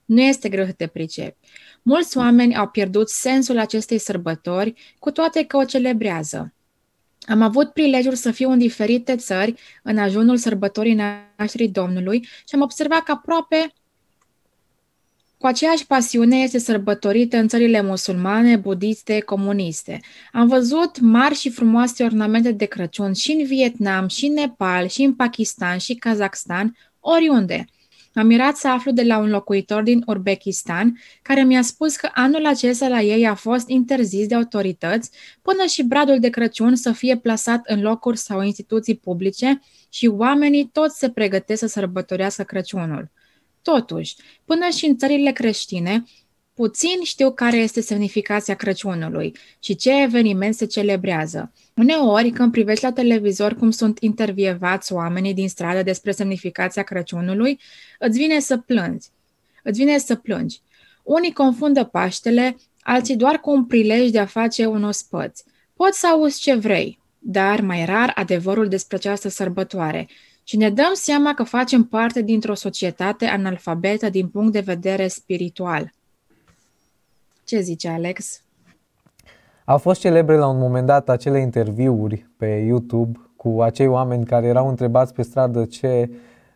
Nu 0.06 0.22
este 0.22 0.50
greu 0.50 0.66
să 0.66 0.72
te 0.72 0.88
pricepi. 0.88 1.48
Mulți 1.82 2.18
oameni 2.18 2.56
au 2.56 2.68
pierdut 2.68 3.10
sensul 3.10 3.58
acestei 3.60 3.98
sărbători, 3.98 4.96
cu 5.00 5.12
toate 5.12 5.44
că 5.44 5.58
o 5.58 5.64
celebrează. 5.64 6.54
Am 7.28 7.42
avut 7.42 7.70
prilejul 7.70 8.16
să 8.16 8.32
fiu 8.32 8.52
în 8.52 8.58
diferite 8.58 9.16
țări 9.16 9.54
în 9.84 9.98
ajunul 9.98 10.38
sărbătorii 10.38 10.98
nașterii 11.38 11.70
Domnului 11.70 12.20
și 12.22 12.56
am 12.56 12.62
observat 12.62 13.04
că 13.04 13.12
aproape 13.12 13.74
cu 15.38 15.46
aceeași 15.46 15.86
pasiune 15.86 16.38
este 16.38 16.58
sărbătorită 16.58 17.38
în 17.38 17.48
țările 17.48 17.82
musulmane, 17.82 18.56
budiste, 18.56 19.20
comuniste. 19.20 20.00
Am 20.32 20.48
văzut 20.48 21.00
mari 21.00 21.36
și 21.36 21.50
frumoase 21.50 22.04
ornamente 22.04 22.52
de 22.52 22.66
Crăciun 22.66 23.14
și 23.14 23.32
în 23.32 23.46
Vietnam, 23.46 24.08
și 24.08 24.26
în 24.26 24.34
Nepal, 24.34 24.88
și 24.88 25.02
în 25.02 25.16
Pakistan, 25.16 25.78
și 25.78 25.96
Kazakhstan, 25.96 26.78
oriunde– 27.00 27.66
M-am 28.18 28.28
mirat 28.28 28.56
să 28.56 28.68
aflu 28.68 28.92
de 28.92 29.04
la 29.04 29.18
un 29.18 29.30
locuitor 29.30 29.84
din 29.84 30.04
Uzbekistan 30.06 31.00
care 31.22 31.44
mi-a 31.44 31.62
spus 31.62 31.96
că 31.96 32.10
anul 32.14 32.46
acesta 32.46 32.88
la 32.88 33.02
ei 33.02 33.28
a 33.28 33.36
fost 33.36 33.70
interzis 33.70 34.28
de 34.28 34.36
autorități 34.36 35.12
până 35.42 35.66
și 35.66 35.84
bradul 35.84 36.20
de 36.20 36.30
Crăciun 36.30 36.76
să 36.76 36.92
fie 36.92 37.18
plasat 37.18 37.62
în 37.64 37.82
locuri 37.82 38.18
sau 38.18 38.42
instituții 38.42 38.96
publice 38.96 39.62
și 39.90 40.08
oamenii 40.08 40.70
toți 40.72 40.98
se 40.98 41.10
pregătesc 41.10 41.60
să 41.60 41.68
sărbătorească 41.68 42.44
Crăciunul. 42.44 43.12
Totuși, 43.62 44.16
până 44.46 44.70
și 44.76 44.86
în 44.86 44.98
țările 44.98 45.32
creștine, 45.32 46.04
Puțin 46.58 47.04
știu 47.04 47.32
care 47.32 47.58
este 47.58 47.82
semnificația 47.82 48.56
Crăciunului 48.56 49.38
și 49.60 49.76
ce 49.76 50.02
eveniment 50.02 50.56
se 50.56 50.66
celebrează. 50.66 51.52
Uneori, 51.76 52.30
când 52.30 52.52
privești 52.52 52.84
la 52.84 52.92
televizor 52.92 53.54
cum 53.54 53.72
sunt 53.72 54.00
intervievați 54.00 54.94
oamenii 54.94 55.34
din 55.34 55.50
stradă 55.50 55.84
despre 55.84 56.12
semnificația 56.12 56.84
Crăciunului, 56.84 57.60
îți 58.00 58.18
vine 58.18 58.40
să 58.40 58.58
plângi. 58.58 59.08
Îți 59.64 59.80
vine 59.80 59.98
să 59.98 60.16
plângi. 60.16 60.60
Unii 61.04 61.34
confundă 61.34 61.84
Paștele, 61.84 62.58
alții 62.82 63.16
doar 63.16 63.40
cu 63.40 63.52
un 63.52 63.66
prilej 63.66 64.10
de 64.10 64.20
a 64.20 64.26
face 64.26 64.66
un 64.66 64.84
ospăț. 64.84 65.42
Poți 65.74 66.00
să 66.00 66.08
auzi 66.08 66.40
ce 66.40 66.56
vrei, 66.56 67.00
dar 67.20 67.62
mai 67.62 67.86
rar 67.86 68.12
adevărul 68.16 68.68
despre 68.68 68.96
această 68.96 69.30
sărbătoare 69.30 70.08
și 70.44 70.58
ne 70.58 70.70
dăm 70.70 70.94
seama 70.94 71.34
că 71.34 71.44
facem 71.44 71.84
parte 71.84 72.22
dintr-o 72.22 72.54
societate 72.54 73.26
analfabetă 73.26 74.10
din 74.10 74.28
punct 74.28 74.52
de 74.52 74.60
vedere 74.60 75.08
spiritual. 75.08 75.96
Ce 77.48 77.60
zice 77.60 77.88
Alex? 77.88 78.44
Au 79.66 79.78
fost 79.78 80.00
celebre 80.00 80.36
la 80.36 80.48
un 80.48 80.58
moment 80.58 80.86
dat 80.86 81.10
acele 81.10 81.40
interviuri 81.40 82.30
pe 82.38 82.46
YouTube 82.46 83.20
cu 83.36 83.62
acei 83.62 83.88
oameni 83.88 84.26
care 84.26 84.46
erau 84.46 84.68
întrebați 84.68 85.14
pe 85.14 85.22
stradă 85.22 85.66
ce 85.66 86.10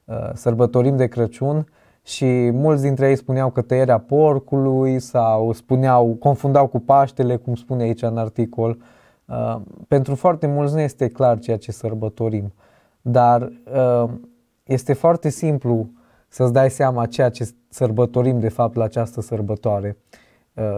uh, 0.06 0.16
sărbătorim 0.34 0.98
de 0.98 1.08
Crăciun 1.08 1.68
și 2.04 2.26
mulți 2.50 2.82
dintre 2.82 3.10
ei 3.10 3.16
spuneau 3.16 3.50
că 3.50 3.62
tăierea 3.62 3.98
porcului 3.98 5.00
sau 5.00 5.52
spuneau, 5.52 6.16
confundau 6.20 6.68
cu 6.68 6.80
Paștele, 6.80 7.36
cum 7.36 7.56
spune 7.56 7.84
aici 7.84 8.02
în 8.02 8.18
articol. 8.18 8.78
Uh, 9.26 9.62
pentru 9.88 10.16
foarte 10.16 10.48
mulți 10.48 10.74
nu 10.74 10.80
este 10.80 11.08
clar 11.08 11.40
ceea 11.40 11.58
ce 11.58 11.72
sărbătorim, 11.72 12.54
dar 13.02 13.42
uh, 13.76 14.10
este 14.64 14.94
foarte 14.94 15.30
simplu 15.30 15.90
să-ți 16.28 16.54
dai 16.54 16.70
seama 16.70 17.06
ceea 17.06 17.30
ce 17.30 17.50
sărbătorim 17.70 18.40
de 18.40 18.50
fapt 18.50 18.76
la 18.76 18.84
această 18.84 19.22
sărbătoare. 19.22 19.98
Uh, 19.98 20.21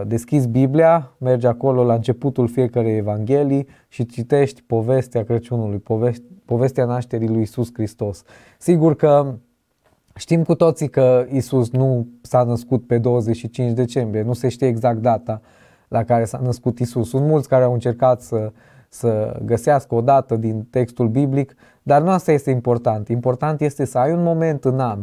deschizi 0.06 0.48
Biblia, 0.48 1.14
mergi 1.18 1.46
acolo 1.46 1.84
la 1.84 1.94
începutul 1.94 2.48
fiecarei 2.48 2.96
Evanghelii 2.96 3.66
și 3.88 4.06
citești 4.06 4.62
povestea 4.62 5.24
Crăciunului, 5.24 5.82
povestea 6.44 6.84
nașterii 6.84 7.28
lui 7.28 7.42
Isus 7.42 7.70
Hristos. 7.72 8.22
Sigur 8.58 8.96
că 8.96 9.34
știm 10.16 10.42
cu 10.42 10.54
toții 10.54 10.88
că 10.88 11.26
Isus 11.30 11.70
nu 11.70 12.06
s-a 12.20 12.42
născut 12.42 12.86
pe 12.86 12.98
25 12.98 13.72
decembrie, 13.72 14.22
nu 14.22 14.32
se 14.32 14.48
știe 14.48 14.66
exact 14.66 14.98
data 14.98 15.40
la 15.88 16.04
care 16.04 16.24
s-a 16.24 16.38
născut 16.42 16.78
Isus. 16.78 17.08
Sunt 17.08 17.26
mulți 17.26 17.48
care 17.48 17.64
au 17.64 17.72
încercat 17.72 18.20
să, 18.20 18.52
să 18.88 19.40
găsească 19.44 19.94
o 19.94 20.00
dată 20.00 20.36
din 20.36 20.66
textul 20.70 21.08
biblic, 21.08 21.54
dar 21.82 22.02
nu 22.02 22.10
asta 22.10 22.32
este 22.32 22.50
important. 22.50 23.08
Important 23.08 23.60
este 23.60 23.84
să 23.84 23.98
ai 23.98 24.12
un 24.12 24.22
moment 24.22 24.64
în 24.64 24.80
an 24.80 24.98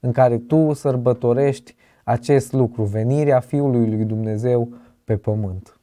în 0.00 0.12
care 0.12 0.38
tu 0.38 0.72
sărbătorești 0.72 1.74
acest 2.04 2.52
lucru, 2.52 2.84
venirea 2.84 3.40
Fiului 3.40 3.88
lui 3.88 4.04
Dumnezeu 4.04 4.74
pe 5.04 5.16
pământ. 5.16 5.76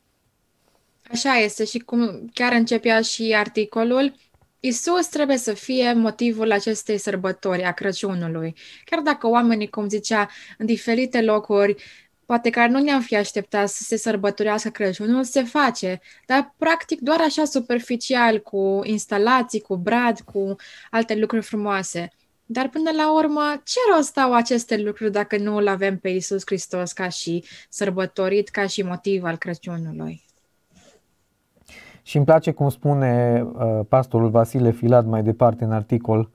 Așa 1.12 1.34
este 1.34 1.66
și 1.66 1.80
cum 1.80 2.30
chiar 2.34 2.52
începea 2.54 3.02
și 3.02 3.34
articolul, 3.36 4.14
Isus 4.60 5.08
trebuie 5.08 5.38
să 5.38 5.54
fie 5.54 5.94
motivul 5.94 6.52
acestei 6.52 6.98
sărbători 6.98 7.64
a 7.64 7.72
Crăciunului. 7.72 8.56
Chiar 8.86 9.00
dacă 9.00 9.28
oamenii, 9.28 9.70
cum 9.70 9.90
zicea, 9.90 10.30
în 10.58 10.66
diferite 10.66 11.22
locuri, 11.22 11.84
poate 12.26 12.50
care 12.50 12.72
nu 12.72 12.80
ne-am 12.80 13.02
fi 13.02 13.16
așteptat 13.16 13.70
să 13.70 13.84
se 13.84 13.98
sărbătorească 13.98 14.70
Crăciunul, 14.70 15.24
se 15.24 15.44
face, 15.44 16.00
dar 16.26 16.54
practic 16.58 17.00
doar 17.00 17.22
așa 17.22 17.46
superficial, 17.46 18.40
cu 18.40 18.82
instalații, 18.84 19.60
cu 19.60 19.78
brad, 19.78 20.20
cu 20.20 20.56
alte 20.90 21.16
lucruri 21.16 21.46
frumoase. 21.46 22.10
Dar 22.52 22.70
până 22.70 22.90
la 22.98 23.14
urmă, 23.14 23.42
ce 23.64 23.80
rost 23.96 24.18
au 24.18 24.34
aceste 24.34 24.78
lucruri 24.78 25.12
dacă 25.12 25.38
nu 25.38 25.56
îl 25.56 25.68
avem 25.68 25.98
pe 25.98 26.10
Isus 26.10 26.42
Hristos 26.46 26.92
ca 26.92 27.10
și 27.10 27.44
sărbătorit, 27.70 28.50
ca 28.50 28.68
și 28.68 28.82
motiv 28.82 29.24
al 29.24 29.38
Crăciunului? 29.38 30.24
Și 32.02 32.16
îmi 32.16 32.26
place 32.26 32.52
cum 32.52 32.70
spune 32.70 33.42
uh, 33.54 33.80
pastorul 33.90 34.30
Vasile 34.30 34.72
Filat 34.72 35.06
mai 35.06 35.24
departe 35.24 35.64
în 35.64 35.72
articol, 35.72 36.30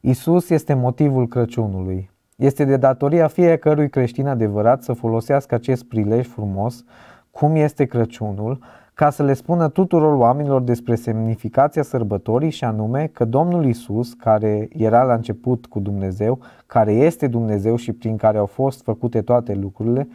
Isus 0.00 0.50
este 0.50 0.74
motivul 0.74 1.28
Crăciunului. 1.28 2.10
Este 2.36 2.64
de 2.64 2.76
datoria 2.76 3.28
fiecărui 3.28 3.90
creștin 3.90 4.26
adevărat 4.26 4.82
să 4.82 4.92
folosească 4.92 5.54
acest 5.54 5.84
prilej 5.84 6.26
frumos, 6.26 6.84
cum 7.30 7.56
este 7.56 7.84
Crăciunul, 7.84 8.64
ca 8.94 9.10
să 9.10 9.22
le 9.22 9.32
spună 9.32 9.68
tuturor 9.68 10.12
oamenilor 10.18 10.62
despre 10.62 10.94
semnificația 10.94 11.82
sărbătorii 11.82 12.50
și 12.50 12.64
anume 12.64 13.06
că 13.06 13.24
Domnul 13.24 13.66
Isus, 13.66 14.12
care 14.12 14.68
era 14.72 15.02
la 15.02 15.14
început 15.14 15.66
cu 15.66 15.80
Dumnezeu, 15.80 16.38
care 16.66 16.92
este 16.92 17.26
Dumnezeu 17.26 17.76
și 17.76 17.92
prin 17.92 18.16
care 18.16 18.38
au 18.38 18.46
fost 18.46 18.82
făcute 18.82 19.22
toate 19.22 19.54
lucrurile, 19.54 20.08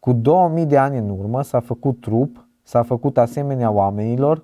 cu 0.00 0.12
2000 0.12 0.66
de 0.66 0.76
ani 0.76 0.98
în 0.98 1.08
urmă 1.18 1.42
s-a 1.42 1.60
făcut 1.60 2.00
trup, 2.00 2.48
s-a 2.62 2.82
făcut 2.82 3.18
asemenea 3.18 3.70
oamenilor, 3.70 4.42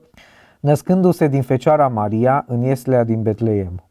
născându-se 0.60 1.28
din 1.28 1.42
Fecioara 1.42 1.88
Maria 1.88 2.44
în 2.48 2.60
Ieslea 2.60 3.04
din 3.04 3.22
Betleem. 3.22 3.84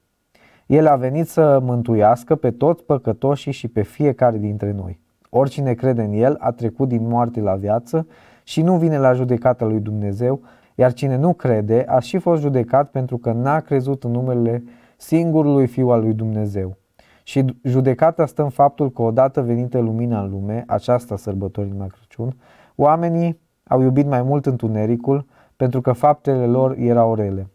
El 0.65 0.87
a 0.87 0.95
venit 0.95 1.27
să 1.27 1.59
mântuiască 1.63 2.35
pe 2.35 2.51
toți 2.51 2.83
păcătoșii 2.83 3.51
și 3.51 3.67
pe 3.67 3.81
fiecare 3.81 4.37
dintre 4.37 4.71
noi. 4.71 4.99
Oricine 5.29 5.73
crede 5.73 6.01
în 6.01 6.13
El 6.13 6.35
a 6.39 6.51
trecut 6.51 6.87
din 6.87 7.07
moarte 7.07 7.41
la 7.41 7.55
viață 7.55 8.07
și 8.49 8.61
nu 8.61 8.77
vine 8.77 8.97
la 8.97 9.13
judecata 9.13 9.65
lui 9.65 9.79
Dumnezeu, 9.79 10.41
iar 10.75 10.93
cine 10.93 11.15
nu 11.15 11.33
crede 11.33 11.85
a 11.87 11.99
și 11.99 12.17
fost 12.17 12.41
judecat 12.41 12.89
pentru 12.89 13.17
că 13.17 13.31
n-a 13.31 13.59
crezut 13.59 14.03
în 14.03 14.11
numele 14.11 14.63
singurului 14.97 15.67
Fiu 15.67 15.89
al 15.89 16.01
lui 16.01 16.13
Dumnezeu. 16.13 16.77
Și 17.23 17.45
judecata 17.63 18.25
stă 18.25 18.41
în 18.43 18.49
faptul 18.49 18.91
că 18.91 19.01
odată 19.01 19.41
venită 19.41 19.79
lumina 19.79 20.21
în 20.21 20.29
lume, 20.29 20.63
aceasta 20.67 21.17
sărbătorim 21.17 21.75
la 21.77 21.87
Crăciun, 21.87 22.35
oamenii 22.75 23.39
au 23.67 23.81
iubit 23.81 24.07
mai 24.07 24.21
mult 24.21 24.45
întunericul 24.45 25.25
pentru 25.55 25.81
că 25.81 25.91
faptele 25.91 26.45
lor 26.45 26.75
erau 26.77 27.15
rele. 27.15 27.49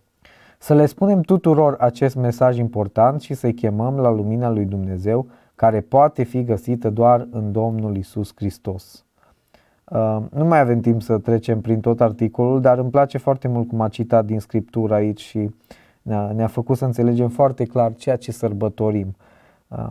Să 0.58 0.74
le 0.74 0.86
spunem 0.86 1.20
tuturor 1.20 1.76
acest 1.78 2.16
mesaj 2.16 2.58
important 2.58 3.20
și 3.20 3.34
să-i 3.34 3.54
chemăm 3.54 3.96
la 3.96 4.10
lumina 4.10 4.50
lui 4.50 4.64
Dumnezeu, 4.64 5.26
care 5.54 5.80
poate 5.80 6.22
fi 6.22 6.44
găsită 6.44 6.90
doar 6.90 7.28
în 7.30 7.52
Domnul 7.52 7.96
Isus 7.96 8.32
Hristos. 8.34 9.04
Uh, 9.90 10.18
nu 10.30 10.44
mai 10.44 10.60
avem 10.60 10.80
timp 10.80 11.02
să 11.02 11.18
trecem 11.18 11.60
prin 11.60 11.80
tot 11.80 12.00
articolul, 12.00 12.60
dar 12.60 12.78
îmi 12.78 12.90
place 12.90 13.18
foarte 13.18 13.48
mult 13.48 13.68
cum 13.68 13.80
a 13.80 13.88
citat 13.88 14.24
din 14.24 14.40
Scriptură 14.40 14.94
aici 14.94 15.20
și 15.20 15.50
ne-a, 16.02 16.32
ne 16.32 16.46
făcut 16.46 16.76
să 16.76 16.84
înțelegem 16.84 17.28
foarte 17.28 17.64
clar 17.64 17.94
ceea 17.94 18.16
ce 18.16 18.32
sărbătorim. 18.32 19.16
Uh, 19.68 19.90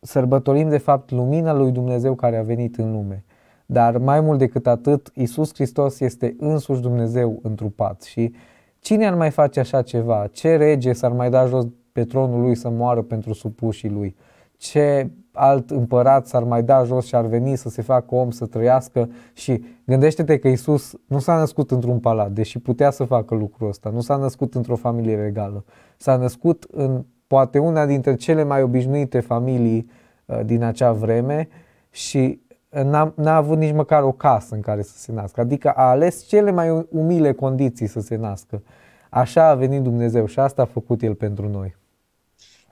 sărbătorim 0.00 0.68
de 0.68 0.78
fapt 0.78 1.10
lumina 1.10 1.52
lui 1.52 1.70
Dumnezeu 1.70 2.14
care 2.14 2.36
a 2.36 2.42
venit 2.42 2.76
în 2.76 2.92
lume. 2.92 3.24
Dar 3.66 3.98
mai 3.98 4.20
mult 4.20 4.38
decât 4.38 4.66
atât, 4.66 5.10
Isus 5.14 5.54
Hristos 5.54 6.00
este 6.00 6.36
însuși 6.38 6.80
Dumnezeu 6.80 7.38
întrupat 7.42 8.02
și 8.02 8.34
cine 8.80 9.06
ar 9.06 9.14
mai 9.14 9.30
face 9.30 9.60
așa 9.60 9.82
ceva? 9.82 10.26
Ce 10.32 10.56
rege 10.56 10.92
s-ar 10.92 11.12
mai 11.12 11.30
da 11.30 11.46
jos 11.46 11.66
pe 11.92 12.04
tronul 12.04 12.40
lui 12.40 12.54
să 12.54 12.68
moară 12.68 13.02
pentru 13.02 13.32
supușii 13.32 13.90
lui? 13.90 14.16
Ce 14.56 15.10
alt 15.32 15.70
împărat 15.70 16.26
s-ar 16.26 16.42
mai 16.42 16.62
da 16.62 16.84
jos 16.84 17.06
și 17.06 17.14
ar 17.14 17.26
veni 17.26 17.56
să 17.56 17.68
se 17.68 17.82
facă 17.82 18.14
om, 18.14 18.30
să 18.30 18.46
trăiască 18.46 19.10
și 19.32 19.64
gândește-te 19.84 20.38
că 20.38 20.48
Isus 20.48 20.94
nu 21.06 21.18
s-a 21.18 21.36
născut 21.36 21.70
într-un 21.70 21.98
palat, 21.98 22.30
deși 22.30 22.58
putea 22.58 22.90
să 22.90 23.04
facă 23.04 23.34
lucrul 23.34 23.68
ăsta, 23.68 23.90
nu 23.90 24.00
s-a 24.00 24.16
născut 24.16 24.54
într-o 24.54 24.76
familie 24.76 25.16
regală, 25.16 25.64
s-a 25.96 26.16
născut 26.16 26.66
în 26.70 27.04
poate 27.26 27.58
una 27.58 27.86
dintre 27.86 28.14
cele 28.14 28.42
mai 28.42 28.62
obișnuite 28.62 29.20
familii 29.20 29.90
uh, 30.24 30.40
din 30.44 30.62
acea 30.62 30.92
vreme 30.92 31.48
și 31.90 32.40
n-a, 32.84 33.12
n-a 33.16 33.36
avut 33.36 33.58
nici 33.58 33.74
măcar 33.74 34.02
o 34.02 34.12
casă 34.12 34.54
în 34.54 34.60
care 34.60 34.82
să 34.82 34.98
se 34.98 35.12
nască, 35.12 35.40
adică 35.40 35.70
a 35.70 35.88
ales 35.88 36.22
cele 36.22 36.50
mai 36.50 36.86
umile 36.90 37.32
condiții 37.32 37.86
să 37.86 38.00
se 38.00 38.16
nască. 38.16 38.62
Așa 39.10 39.48
a 39.48 39.54
venit 39.54 39.82
Dumnezeu 39.82 40.26
și 40.26 40.38
asta 40.38 40.62
a 40.62 40.64
făcut 40.64 41.02
El 41.02 41.14
pentru 41.14 41.48
noi. 41.48 41.76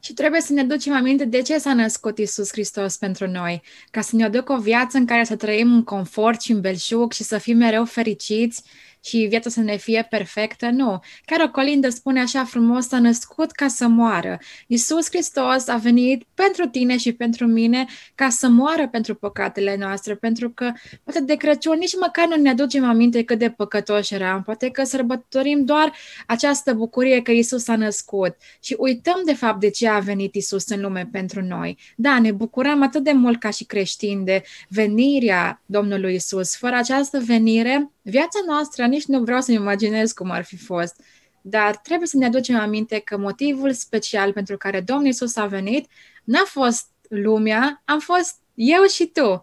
Și 0.01 0.13
trebuie 0.13 0.41
să 0.41 0.53
ne 0.53 0.65
ducem 0.65 0.93
aminte 0.93 1.25
de 1.25 1.43
ce 1.43 1.59
s-a 1.59 1.75
născut 1.75 2.19
Isus 2.19 2.49
Hristos 2.51 2.97
pentru 2.97 3.27
noi, 3.27 3.63
ca 3.91 4.01
să 4.01 4.17
ne 4.17 4.25
aducă 4.25 4.53
o 4.53 4.59
viață 4.59 4.97
în 4.97 5.07
care 5.07 5.25
să 5.25 5.37
trăim 5.37 5.73
în 5.73 5.85
confort 5.85 6.41
și 6.41 6.53
în 6.53 6.61
belșug 6.61 7.13
și 7.13 7.23
să 7.23 7.39
fim 7.39 7.57
mereu 7.57 7.85
fericiți 7.85 8.63
și 9.05 9.27
viața 9.29 9.51
să 9.51 9.61
ne 9.61 9.77
fie 9.77 10.07
perfectă, 10.11 10.71
nu. 10.71 11.01
Chiar 11.25 11.41
o 11.41 11.51
colindă 11.51 11.89
spune 11.89 12.21
așa 12.21 12.45
frumos, 12.45 12.87
s-a 12.87 12.99
născut 12.99 13.51
ca 13.51 13.69
să 13.69 13.87
moară. 13.87 14.39
Iisus 14.67 15.07
Hristos 15.09 15.69
a 15.69 15.77
venit 15.77 16.25
pentru 16.35 16.67
tine 16.67 16.97
și 16.97 17.13
pentru 17.13 17.47
mine 17.47 17.87
ca 18.15 18.29
să 18.29 18.49
moară 18.49 18.89
pentru 18.89 19.15
păcatele 19.15 19.77
noastre, 19.77 20.15
pentru 20.15 20.51
că 20.51 20.73
poate 21.03 21.21
de 21.21 21.35
Crăciun 21.35 21.77
nici 21.79 21.97
măcar 22.01 22.27
nu 22.29 22.37
ne 22.37 22.51
aducem 22.51 22.85
aminte 22.85 23.25
cât 23.25 23.39
de 23.39 23.51
păcătoși 23.51 24.15
eram, 24.15 24.43
poate 24.43 24.71
că 24.71 24.85
sărbătorim 24.85 25.65
doar 25.65 25.93
această 26.27 26.75
bucurie 26.75 27.23
că 27.23 27.31
Iisus 27.31 27.69
a 27.69 27.77
născut 27.77 28.37
și 28.61 28.77
uităm 28.79 29.21
de 29.25 29.35
fapt 29.35 29.61
de 29.61 29.71
ce 29.71 29.89
a 29.89 29.99
venit 29.99 30.35
Iisus 30.35 30.69
în 30.69 30.81
lume 30.81 31.09
pentru 31.13 31.43
noi. 31.43 31.79
Da, 31.97 32.19
ne 32.21 32.33
bucurăm 32.33 32.83
atât 32.83 33.05
de 33.05 33.13
mult 33.13 33.41
ca 33.41 33.51
și 33.51 33.65
creștini 33.65 34.25
de 34.25 34.43
venirea 34.69 35.63
Domnului 35.67 36.13
Iisus. 36.13 36.57
Fără 36.57 36.77
această 36.77 37.19
venire, 37.27 37.91
Viața 38.03 38.39
noastră, 38.47 38.87
nici 38.87 39.05
nu 39.05 39.23
vreau 39.23 39.41
să-mi 39.41 39.57
imaginez 39.57 40.13
cum 40.13 40.31
ar 40.31 40.45
fi 40.45 40.57
fost, 40.57 41.03
dar 41.41 41.77
trebuie 41.77 42.09
să 42.09 42.17
ne 42.17 42.27
aducem 42.27 42.57
aminte 42.57 42.99
că 42.99 43.19
motivul 43.19 43.73
special 43.73 44.33
pentru 44.33 44.57
care 44.57 44.81
Domnul 44.81 45.07
Isus 45.07 45.37
a 45.37 45.47
venit 45.47 45.91
n-a 46.25 46.45
fost 46.45 46.87
lumea, 47.09 47.83
am 47.85 47.99
fost 47.99 48.37
eu 48.55 48.83
și 48.83 49.07
tu. 49.07 49.43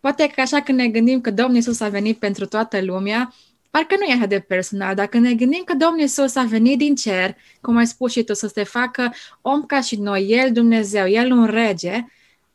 Poate 0.00 0.26
că 0.34 0.40
așa 0.40 0.60
când 0.60 0.78
ne 0.78 0.88
gândim 0.88 1.20
că 1.20 1.30
Domnul 1.30 1.56
Isus 1.56 1.80
a 1.80 1.88
venit 1.88 2.18
pentru 2.18 2.46
toată 2.46 2.82
lumea, 2.82 3.34
parcă 3.70 3.94
nu 3.98 4.04
e 4.04 4.12
așa 4.12 4.26
de 4.26 4.40
personal. 4.40 4.94
Dacă 4.94 5.18
ne 5.18 5.34
gândim 5.34 5.62
că 5.64 5.74
Domnul 5.74 6.00
Isus 6.00 6.34
a 6.34 6.42
venit 6.42 6.78
din 6.78 6.94
cer, 6.94 7.36
cum 7.60 7.76
ai 7.76 7.86
spus 7.86 8.12
și 8.12 8.22
tu, 8.22 8.34
să 8.34 8.46
se 8.46 8.62
facă 8.62 9.14
om 9.40 9.62
ca 9.62 9.80
și 9.80 9.96
noi, 9.96 10.28
El 10.28 10.52
Dumnezeu, 10.52 11.08
El 11.08 11.32
un 11.32 11.46
rege, 11.46 12.06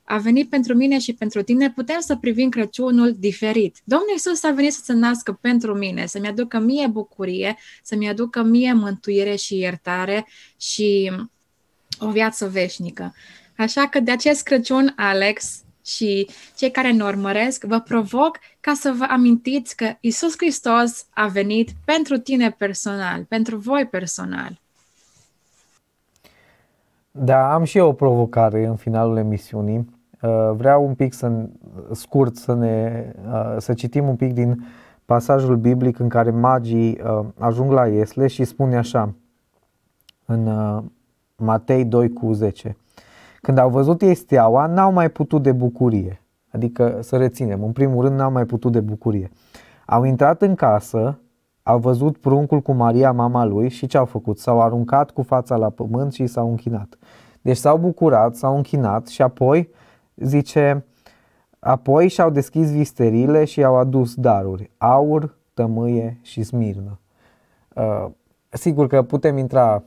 a 0.10 0.18
venit 0.18 0.50
pentru 0.50 0.74
mine 0.74 1.00
și 1.00 1.14
pentru 1.14 1.42
tine, 1.42 1.72
putem 1.72 2.00
să 2.00 2.16
privim 2.16 2.50
Crăciunul 2.50 3.16
diferit. 3.20 3.78
Domnul 3.84 4.10
Iisus 4.12 4.44
a 4.44 4.52
venit 4.52 4.74
să 4.74 4.82
se 4.84 4.94
nască 4.94 5.38
pentru 5.42 5.78
mine, 5.78 6.06
să-mi 6.06 6.28
aducă 6.28 6.60
mie 6.60 6.88
bucurie, 6.88 7.58
să-mi 7.84 8.10
aducă 8.10 8.44
mie 8.44 8.74
mântuire 8.74 9.36
și 9.36 9.58
iertare 9.58 10.28
și 10.60 11.12
o 12.00 12.10
viață 12.10 12.48
veșnică. 12.48 13.14
Așa 13.58 13.88
că 13.88 14.00
de 14.00 14.12
acest 14.12 14.44
Crăciun, 14.44 14.94
Alex, 14.96 15.62
și 15.86 16.30
cei 16.56 16.72
care 16.72 16.92
ne 16.92 17.04
urmăresc, 17.04 17.64
vă 17.64 17.80
provoc 17.80 18.40
ca 18.60 18.74
să 18.74 18.94
vă 18.98 19.06
amintiți 19.10 19.76
că 19.76 19.94
Isus 20.00 20.34
Hristos 20.38 21.06
a 21.14 21.28
venit 21.28 21.70
pentru 21.86 22.18
tine 22.18 22.52
personal, 22.52 23.24
pentru 23.24 23.58
voi 23.58 23.86
personal. 23.86 24.60
Da, 27.12 27.54
am 27.54 27.64
și 27.64 27.78
eu 27.78 27.88
o 27.88 27.94
provocare 27.94 28.66
în 28.66 28.76
finalul 28.76 29.18
emisiunii. 29.18 29.96
Uh, 30.22 30.52
vreau 30.56 30.86
un 30.86 30.94
pic 30.94 31.14
să 31.14 31.32
scurt 31.92 32.36
să 32.36 32.54
ne 32.54 33.06
uh, 33.32 33.56
să 33.58 33.74
citim 33.74 34.08
un 34.08 34.16
pic 34.16 34.34
din 34.34 34.66
pasajul 35.06 35.56
biblic 35.56 36.00
în 36.00 36.10
care 36.10 36.32
magii 36.32 37.00
uh, 37.04 37.26
ajung 37.38 37.72
la 37.72 37.88
Iesle 37.88 38.28
și 38.28 38.44
spune 38.44 38.78
așa 38.78 39.14
în 40.26 40.50
Matei 41.36 41.86
2 41.86 42.14
cu 42.14 42.32
10. 42.32 42.78
Când 43.42 43.58
au 43.58 43.70
văzut 43.70 44.02
ei 44.02 44.16
steaua, 44.16 44.66
n-au 44.66 44.92
mai 44.92 45.10
putut 45.10 45.44
de 45.44 45.52
bucurie. 45.52 46.22
Adică 46.52 46.98
să 47.02 47.18
reținem, 47.18 47.64
în 47.64 47.72
primul 47.72 48.04
rând 48.04 48.18
n-au 48.18 48.32
mai 48.32 48.46
putut 48.46 48.72
de 48.72 48.80
bucurie. 48.80 49.32
Au 49.86 50.04
intrat 50.04 50.42
în 50.42 50.56
casă, 50.56 51.20
au 51.64 51.80
văzut 51.80 52.18
pruncul 52.18 52.60
cu 52.60 52.72
Maria, 52.72 53.12
mama 53.12 53.46
lui 53.46 53.70
și 53.70 53.88
ce 53.88 53.98
au 53.98 54.06
făcut? 54.06 54.40
S-au 54.40 54.62
aruncat 54.62 55.12
cu 55.12 55.22
fața 55.22 55.56
la 55.56 55.70
pământ 55.70 56.14
și 56.14 56.28
s-au 56.28 56.50
închinat. 56.50 56.98
Deci 57.42 57.58
s-au 57.58 57.78
bucurat, 57.78 58.36
s-au 58.36 58.56
închinat 58.56 59.08
și 59.08 59.22
apoi 59.22 59.70
zice, 60.18 60.86
apoi 61.60 62.08
și-au 62.08 62.30
deschis 62.30 62.72
visterile 62.72 63.46
și 63.46 63.60
i-au 63.60 63.76
adus 63.76 64.16
daruri, 64.16 64.72
aur, 64.78 65.38
tămâie 65.54 66.20
și 66.22 66.44
smirnă. 66.44 67.00
Uh, 67.76 68.06
sigur 68.50 68.88
că 68.88 69.02
putem 69.02 69.38
intra 69.38 69.84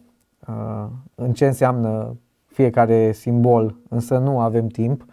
uh, 0.49 0.87
în 1.15 1.33
ce 1.33 1.47
înseamnă 1.47 2.17
fiecare 2.47 3.13
simbol, 3.13 3.77
însă 3.89 4.19
nu 4.19 4.41
avem 4.41 4.67
timp, 4.67 5.05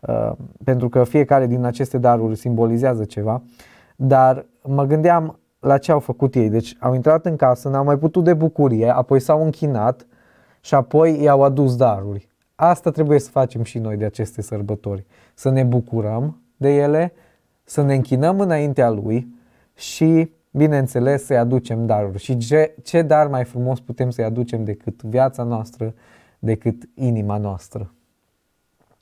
uh, 0.00 0.32
pentru 0.64 0.88
că 0.88 1.04
fiecare 1.04 1.46
din 1.46 1.64
aceste 1.64 1.98
daruri 1.98 2.36
simbolizează 2.36 3.04
ceva, 3.04 3.42
dar 3.96 4.46
mă 4.62 4.84
gândeam 4.84 5.38
la 5.60 5.78
ce 5.78 5.92
au 5.92 6.00
făcut 6.00 6.34
ei. 6.34 6.48
Deci 6.48 6.76
au 6.80 6.94
intrat 6.94 7.26
în 7.26 7.36
casă, 7.36 7.68
n-au 7.68 7.84
mai 7.84 7.98
putut 7.98 8.24
de 8.24 8.34
bucurie, 8.34 8.88
apoi 8.94 9.20
s-au 9.20 9.44
închinat 9.44 10.06
și 10.60 10.74
apoi 10.74 11.22
i-au 11.22 11.42
adus 11.42 11.76
daruri. 11.76 12.28
Asta 12.56 12.90
trebuie 12.90 13.18
să 13.18 13.30
facem 13.30 13.62
și 13.62 13.78
noi 13.78 13.96
de 13.96 14.04
aceste 14.04 14.42
sărbători. 14.42 15.04
Să 15.34 15.50
ne 15.50 15.62
bucurăm 15.62 16.42
de 16.56 16.74
ele, 16.74 17.12
să 17.64 17.82
ne 17.82 17.94
închinăm 17.94 18.40
înaintea 18.40 18.90
Lui 18.90 19.34
și, 19.74 20.30
bineînțeles, 20.50 21.24
să-i 21.24 21.38
aducem 21.38 21.86
daruri. 21.86 22.22
Și 22.22 22.36
ce, 22.36 22.74
ce 22.84 23.02
dar 23.02 23.28
mai 23.28 23.44
frumos 23.44 23.80
putem 23.80 24.10
să-i 24.10 24.24
aducem 24.24 24.64
decât 24.64 25.02
viața 25.02 25.42
noastră, 25.42 25.94
decât 26.38 26.82
inima 26.94 27.36
noastră. 27.36 27.94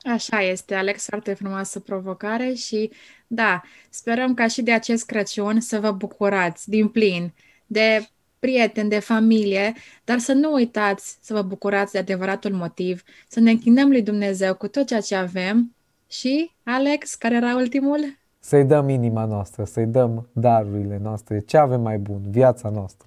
Așa 0.03 0.41
este, 0.41 0.75
Alex, 0.75 1.05
foarte 1.05 1.35
frumoasă 1.35 1.81
provocare 1.81 2.53
și 2.53 2.91
da, 3.27 3.63
sperăm 3.91 4.35
ca 4.35 4.47
și 4.47 4.63
de 4.63 4.73
acest 4.73 5.07
Crăciun 5.07 5.61
să 5.61 5.81
vă 5.81 5.93
bucurați 5.93 6.69
din 6.69 6.89
plin 6.89 7.33
de 7.67 8.09
prieteni, 8.45 8.89
de 8.89 8.99
familie, 8.99 9.73
dar 10.05 10.19
să 10.19 10.33
nu 10.33 10.53
uitați 10.53 11.19
să 11.21 11.35
vă 11.35 11.43
bucurați 11.43 11.93
de 11.93 11.99
adevăratul 11.99 12.53
motiv, 12.53 13.03
să 13.29 13.41
ne 13.41 13.51
închinăm 13.51 13.89
lui 13.89 14.03
Dumnezeu 14.03 14.55
cu 14.55 14.69
tot 14.69 14.87
ceea 14.87 15.01
ce 15.01 15.17
avem 15.17 15.75
și, 16.09 16.51
Alex, 16.65 17.15
care 17.15 17.35
era 17.35 17.55
ultimul? 17.57 17.99
Să-i 18.39 18.65
dăm 18.65 18.89
inima 18.89 19.25
noastră, 19.25 19.65
să-i 19.65 19.87
dăm 19.87 20.29
darurile 20.33 20.99
noastre, 21.03 21.41
ce 21.41 21.57
avem 21.57 21.81
mai 21.81 21.99
bun, 21.99 22.21
viața 22.31 22.69
noastră. 22.69 23.07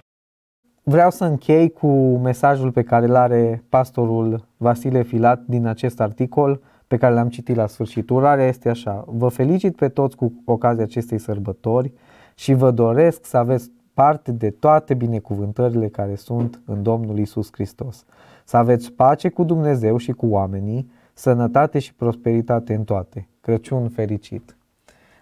Vreau 0.83 1.11
să 1.11 1.25
închei 1.25 1.69
cu 1.69 2.17
mesajul 2.17 2.71
pe 2.71 2.83
care 2.83 3.05
îl 3.05 3.15
are 3.15 3.63
pastorul 3.69 4.47
Vasile 4.57 5.03
Filat 5.03 5.43
din 5.45 5.65
acest 5.65 5.99
articol 5.99 6.61
pe 6.87 6.97
care 6.97 7.13
l-am 7.13 7.29
citit 7.29 7.55
la 7.55 7.67
sfârșit. 7.67 8.09
Urarea 8.09 8.47
este 8.47 8.69
așa, 8.69 9.03
vă 9.07 9.27
felicit 9.27 9.75
pe 9.75 9.89
toți 9.89 10.15
cu 10.15 10.33
ocazia 10.45 10.83
acestei 10.83 11.17
sărbători 11.17 11.91
și 12.35 12.53
vă 12.53 12.71
doresc 12.71 13.25
să 13.25 13.37
aveți 13.37 13.71
parte 13.97 14.31
de 14.31 14.49
toate 14.49 14.93
binecuvântările 14.93 15.87
care 15.87 16.15
sunt 16.15 16.61
în 16.65 16.83
Domnul 16.83 17.19
Isus 17.19 17.49
Hristos. 17.51 18.05
Să 18.45 18.57
aveți 18.57 18.91
pace 18.91 19.29
cu 19.29 19.43
Dumnezeu 19.43 19.97
și 19.97 20.11
cu 20.11 20.25
oamenii, 20.25 20.91
sănătate 21.13 21.79
și 21.79 21.93
prosperitate 21.93 22.73
în 22.73 22.83
toate. 22.83 23.27
Crăciun 23.41 23.89
fericit! 23.89 24.57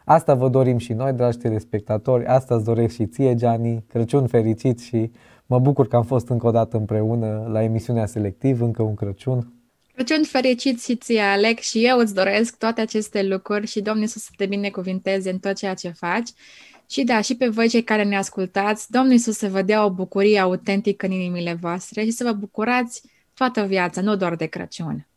Asta 0.05 0.33
vă 0.33 0.49
dorim 0.49 0.77
și 0.77 0.93
noi, 0.93 1.13
dragi 1.13 1.37
telespectatori, 1.37 2.25
asta 2.25 2.55
îți 2.55 2.65
doresc 2.65 2.93
și 2.93 3.05
ție, 3.05 3.35
Gianni, 3.35 3.83
Crăciun 3.87 4.27
fericit 4.27 4.79
și 4.79 5.11
mă 5.45 5.59
bucur 5.59 5.87
că 5.87 5.95
am 5.95 6.03
fost 6.03 6.29
încă 6.29 6.47
o 6.47 6.51
dată 6.51 6.77
împreună 6.77 7.47
la 7.51 7.63
emisiunea 7.63 8.05
Selectiv, 8.05 8.61
încă 8.61 8.81
un 8.81 8.93
Crăciun. 8.93 9.53
Crăciun 9.93 10.23
fericit 10.23 10.81
și 10.81 10.95
ție, 10.95 11.21
Alex, 11.21 11.61
și 11.61 11.85
eu 11.85 11.97
îți 11.97 12.13
doresc 12.13 12.57
toate 12.57 12.81
aceste 12.81 13.23
lucruri 13.23 13.67
și 13.67 13.81
Domnul 13.81 14.07
să 14.07 14.29
te 14.35 14.45
binecuvinteze 14.45 15.29
în 15.29 15.37
tot 15.37 15.55
ceea 15.55 15.73
ce 15.73 15.89
faci. 15.89 16.29
Și 16.87 17.03
da, 17.03 17.21
și 17.21 17.35
pe 17.37 17.47
voi 17.47 17.67
cei 17.67 17.83
care 17.83 18.03
ne 18.03 18.17
ascultați, 18.17 18.91
Domnul 18.91 19.11
Iisus 19.11 19.37
să 19.37 19.47
vă 19.47 19.61
dea 19.61 19.85
o 19.85 19.89
bucurie 19.89 20.39
autentică 20.39 21.05
în 21.05 21.11
inimile 21.11 21.53
voastre 21.53 22.03
și 22.03 22.11
să 22.11 22.23
vă 22.23 22.31
bucurați 22.31 23.01
toată 23.33 23.63
viața, 23.63 24.01
nu 24.01 24.15
doar 24.15 24.35
de 24.35 24.45
Crăciun. 24.45 25.07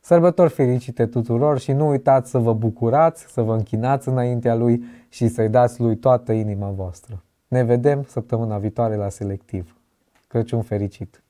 Sărbători 0.00 0.50
fericite 0.50 1.06
tuturor 1.06 1.58
și 1.58 1.72
nu 1.72 1.88
uitați 1.88 2.30
să 2.30 2.38
vă 2.38 2.52
bucurați, 2.52 3.26
să 3.32 3.42
vă 3.42 3.54
închinați 3.54 4.08
înaintea 4.08 4.54
Lui 4.54 4.84
și 5.08 5.28
să-i 5.28 5.48
dați 5.48 5.80
Lui 5.80 5.96
toată 5.96 6.32
inima 6.32 6.68
voastră. 6.68 7.22
Ne 7.48 7.62
vedem 7.62 8.04
săptămâna 8.08 8.58
viitoare 8.58 8.96
la 8.96 9.08
Selectiv. 9.08 9.76
Crăciun 10.26 10.62
fericit! 10.62 11.22